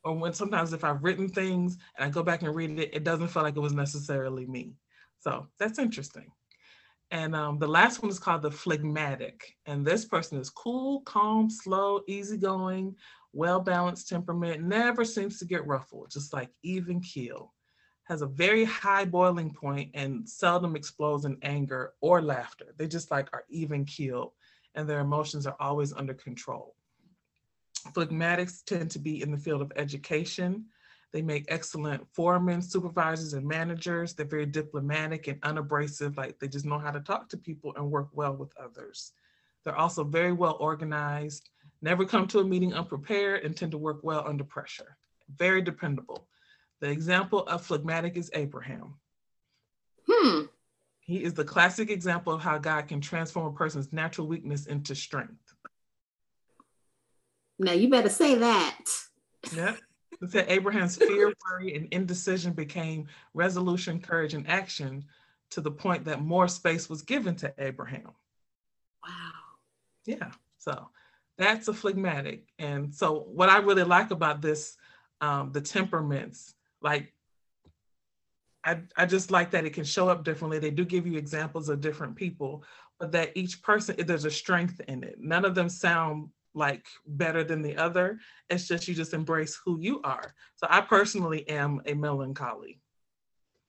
[0.05, 3.03] Or when sometimes if I've written things and I go back and read it, it
[3.03, 4.75] doesn't feel like it was necessarily me.
[5.19, 6.31] So that's interesting.
[7.11, 9.55] And um, the last one is called the phlegmatic.
[9.65, 12.95] And this person is cool, calm, slow, easygoing,
[13.33, 17.51] well balanced temperament, never seems to get ruffled, just like even keel
[18.05, 22.73] has a very high boiling point and seldom explodes in anger or laughter.
[22.77, 24.31] They just like are even keeled
[24.75, 26.75] and their emotions are always under control.
[27.93, 30.65] Phlegmatics tend to be in the field of education.
[31.11, 34.13] They make excellent foremen, supervisors, and managers.
[34.13, 37.89] They're very diplomatic and unabrasive, like they just know how to talk to people and
[37.89, 39.13] work well with others.
[39.63, 41.49] They're also very well organized,
[41.81, 44.97] never come to a meeting unprepared, and tend to work well under pressure.
[45.37, 46.27] Very dependable.
[46.81, 48.95] The example of phlegmatic is Abraham.
[50.07, 50.41] Hmm.
[50.99, 54.95] He is the classic example of how God can transform a person's natural weakness into
[54.95, 55.44] strength.
[57.59, 58.79] Now you better say that.
[59.55, 59.75] Yeah.
[60.21, 65.05] It said Abraham's fear, worry, and indecision became resolution, courage, and action
[65.51, 68.11] to the point that more space was given to Abraham.
[69.05, 69.31] Wow.
[70.05, 70.31] Yeah.
[70.57, 70.89] So
[71.37, 72.47] that's a phlegmatic.
[72.59, 74.77] And so what I really like about this,
[75.21, 77.11] um, the temperaments like
[78.63, 80.57] I, I just like that it can show up differently.
[80.57, 82.63] They do give you examples of different people,
[82.99, 85.17] but that each person, there's a strength in it.
[85.19, 88.19] None of them sound like better than the other.
[88.49, 90.33] It's just you just embrace who you are.
[90.55, 92.79] So I personally am a melancholy.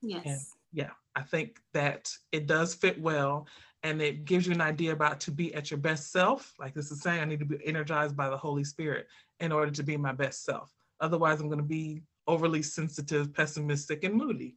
[0.01, 0.23] Yes.
[0.25, 0.41] And
[0.73, 3.47] yeah, I think that it does fit well
[3.83, 6.55] and it gives you an idea about to be at your best self.
[6.59, 9.07] Like this is saying, I need to be energized by the Holy Spirit
[9.41, 10.73] in order to be my best self.
[11.01, 14.57] Otherwise, I'm going to be overly sensitive, pessimistic, and moody.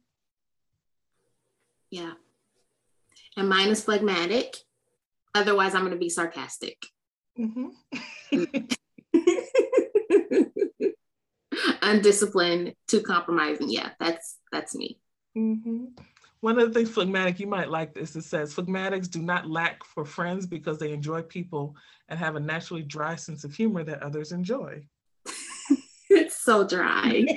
[1.90, 2.12] Yeah.
[3.36, 4.56] And mine is phlegmatic.
[5.34, 6.86] Otherwise, I'm going to be sarcastic.
[7.40, 7.68] Mm-hmm.
[11.82, 13.70] Undisciplined, too compromising.
[13.70, 14.98] Yeah, that's that's me.
[15.36, 15.86] Mm-hmm.
[16.40, 18.16] One of the things phlegmatic you might like this.
[18.16, 21.76] It says phlegmatics do not lack for friends because they enjoy people
[22.08, 24.82] and have a naturally dry sense of humor that others enjoy.
[26.10, 27.24] it's so dry.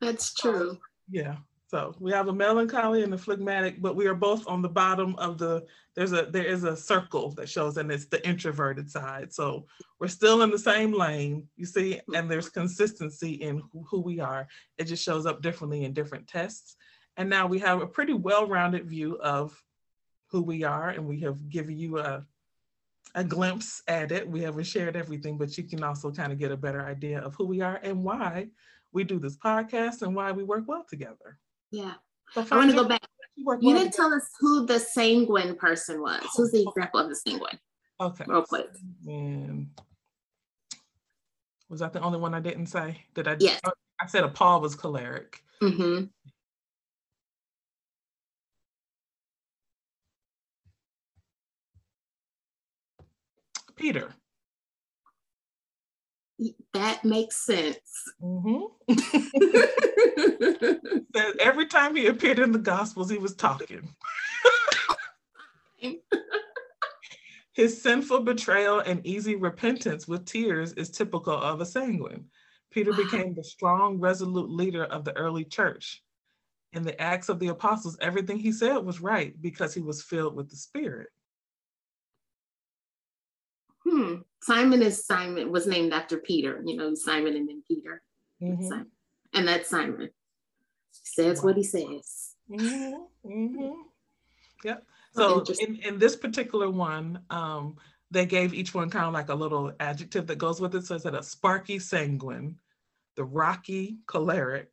[0.00, 0.78] That's true.
[1.08, 1.36] yeah.
[1.74, 5.16] So we have a melancholy and a phlegmatic, but we are both on the bottom
[5.16, 5.66] of the
[5.96, 9.32] there's a there is a circle that shows and it's the introverted side.
[9.32, 9.66] So
[9.98, 14.20] we're still in the same lane, you see, and there's consistency in who, who we
[14.20, 14.46] are.
[14.78, 16.76] It just shows up differently in different tests.
[17.16, 19.60] And now we have a pretty well-rounded view of
[20.28, 22.24] who we are, and we have given you a
[23.16, 24.28] a glimpse at it.
[24.28, 27.34] We haven't shared everything, but you can also kind of get a better idea of
[27.34, 28.50] who we are and why
[28.92, 31.40] we do this podcast and why we work well together.
[31.70, 31.94] Yeah.
[32.36, 33.00] I want to go back.
[33.36, 36.20] You, didn't tell us who the sanguine person was.
[36.22, 37.58] Oh, Who's the example of the sanguine?
[38.00, 38.24] Okay.
[38.28, 38.66] Real quick.
[39.06, 39.68] And
[41.68, 43.02] was that the only one I didn't say?
[43.14, 43.36] Did I?
[43.40, 43.60] Yes.
[44.00, 45.42] I said a Paul was choleric.
[45.62, 46.04] Mm-hmm.
[53.76, 54.14] Peter.
[56.72, 58.04] That makes sense.
[58.22, 58.94] Mm-hmm.
[61.40, 63.88] Every time he appeared in the Gospels, he was talking.
[67.52, 72.24] His sinful betrayal and easy repentance with tears is typical of a sanguine.
[72.72, 76.02] Peter became the strong, resolute leader of the early church.
[76.72, 80.34] In the Acts of the Apostles, everything he said was right because he was filled
[80.34, 81.10] with the Spirit.
[83.86, 88.02] Hmm, Simon is Simon was named after Peter, you know, Simon and then Peter.
[88.42, 88.82] Mm-hmm.
[89.34, 90.10] And that's Simon.
[90.92, 92.34] He says what he says.
[92.50, 93.30] Mm-hmm.
[93.30, 93.72] Mm-hmm.
[94.64, 94.84] Yep.
[95.14, 97.76] So in, in this particular one, um,
[98.10, 100.84] they gave each one kind of like a little adjective that goes with it.
[100.84, 102.56] So it's a sparky sanguine,
[103.16, 104.72] the rocky choleric,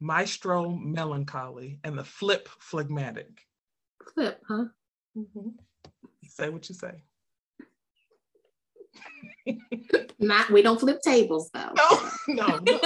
[0.00, 3.46] maestro melancholy, and the flip phlegmatic.
[4.14, 4.64] Flip, huh?
[5.16, 5.48] Mm-hmm.
[6.26, 7.02] Say what you say.
[10.18, 11.72] Not we don't flip tables though.
[11.76, 12.80] No, no, no.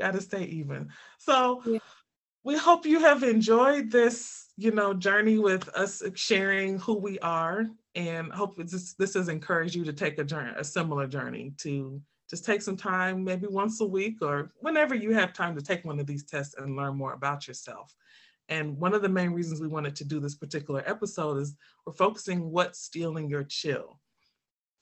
[0.00, 0.88] Gotta stay even.
[1.18, 1.78] So yeah.
[2.44, 7.66] we hope you have enjoyed this, you know, journey with us sharing who we are,
[7.94, 12.00] and hope this this has encouraged you to take a journey, a similar journey to
[12.28, 15.84] just take some time, maybe once a week or whenever you have time to take
[15.84, 17.94] one of these tests and learn more about yourself.
[18.48, 21.56] And one of the main reasons we wanted to do this particular episode is
[21.86, 24.00] we're focusing what's stealing your chill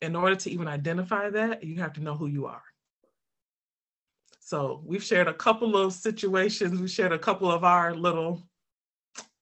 [0.03, 2.63] in order to even identify that, you have to know who you are.
[4.41, 6.81] So we've shared a couple of situations.
[6.81, 8.43] We shared a couple of our little,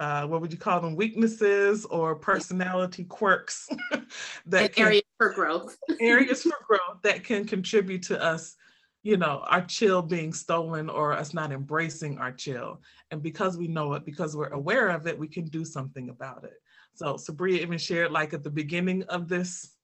[0.01, 3.69] uh, what would you call them, weaknesses or personality quirks
[4.47, 5.79] that can, areas for growth.
[6.01, 8.57] areas for growth that can contribute to us,
[9.03, 12.83] you know, our chill being stolen or us not embracing our chill.
[13.11, 16.45] And because we know it, because we're aware of it, we can do something about
[16.45, 16.61] it.
[16.95, 19.78] So Sabria even shared like at the beginning of this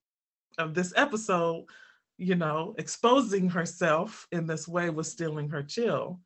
[0.59, 1.67] of this episode,
[2.19, 6.21] you know, exposing herself in this way was stealing her chill.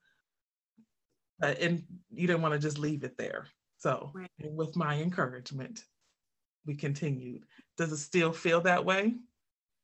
[1.43, 3.47] Uh, and you didn't want to just leave it there.
[3.79, 4.29] So, right.
[4.41, 5.85] with my encouragement,
[6.67, 7.45] we continued.
[7.77, 9.15] Does it still feel that way?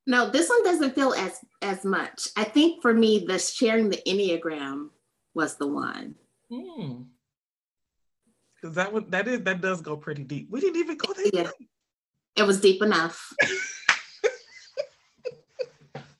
[0.06, 2.28] No, this one doesn't feel as as much.
[2.36, 4.90] I think for me, the sharing the enneagram
[5.34, 6.16] was the one.
[6.52, 7.02] Hmm.
[8.60, 10.48] Because that would that is that does go pretty deep.
[10.50, 11.50] We didn't even go that yeah.
[11.58, 11.68] deep.
[12.36, 13.32] It was deep enough.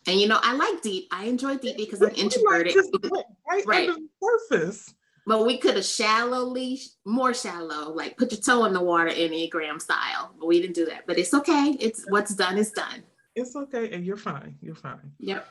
[0.06, 1.08] And you know, I like deep.
[1.10, 2.76] I enjoy deep because I'm introverted.
[2.76, 3.88] Like right, right.
[3.88, 4.94] under the surface.
[5.26, 9.80] But we could have shallowly, more shallow, like put your toe in the water Enneagram
[9.80, 10.34] style.
[10.38, 11.06] But we didn't do that.
[11.06, 11.76] But it's okay.
[11.80, 13.02] It's what's done is done.
[13.34, 13.90] It's okay.
[13.92, 14.56] And you're fine.
[14.60, 15.12] You're fine.
[15.20, 15.48] Yep.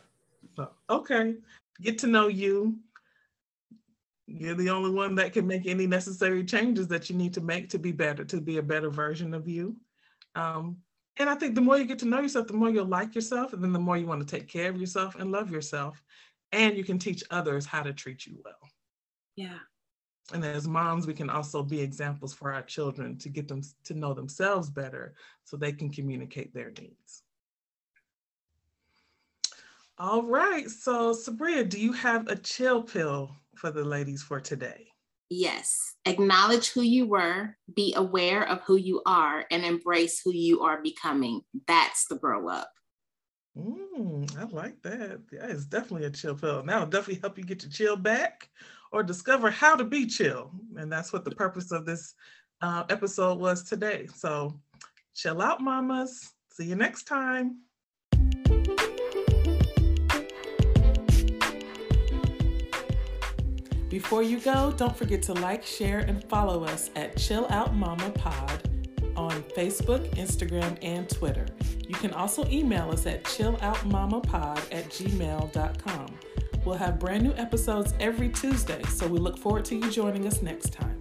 [0.55, 1.35] So, okay.
[1.81, 2.77] Get to know you.
[4.27, 7.69] You're the only one that can make any necessary changes that you need to make
[7.69, 9.75] to be better, to be a better version of you.
[10.35, 10.77] Um,
[11.17, 13.53] and I think the more you get to know yourself, the more you'll like yourself,
[13.53, 16.01] and then the more you want to take care of yourself and love yourself.
[16.51, 18.69] And you can teach others how to treat you well.
[19.35, 19.59] Yeah.
[20.31, 23.93] And as moms, we can also be examples for our children to get them to
[23.93, 27.23] know themselves better so they can communicate their needs.
[29.97, 30.69] All right.
[30.69, 34.92] So, Sabria, do you have a chill pill for the ladies for today?
[35.35, 35.95] Yes.
[36.05, 40.79] Acknowledge who you were, be aware of who you are, and embrace who you are
[40.79, 41.41] becoming.
[41.65, 42.69] That's the grow up.
[43.57, 45.21] Mm, I like that.
[45.31, 46.63] It's definitely a chill pill.
[46.63, 48.47] Now, definitely help you get your chill back
[48.91, 50.51] or discover how to be chill.
[50.77, 52.13] And that's what the purpose of this
[52.61, 54.05] uh, episode was today.
[54.13, 54.59] So,
[55.15, 56.29] chill out, mamas.
[56.51, 57.57] See you next time.
[63.93, 68.09] Before you go, don't forget to like, share, and follow us at Chill Out Mama
[68.09, 68.67] Pod
[69.15, 71.45] on Facebook, Instagram, and Twitter.
[71.87, 76.07] You can also email us at chilloutmamapod at gmail.com.
[76.65, 80.41] We'll have brand new episodes every Tuesday, so we look forward to you joining us
[80.41, 80.97] next time.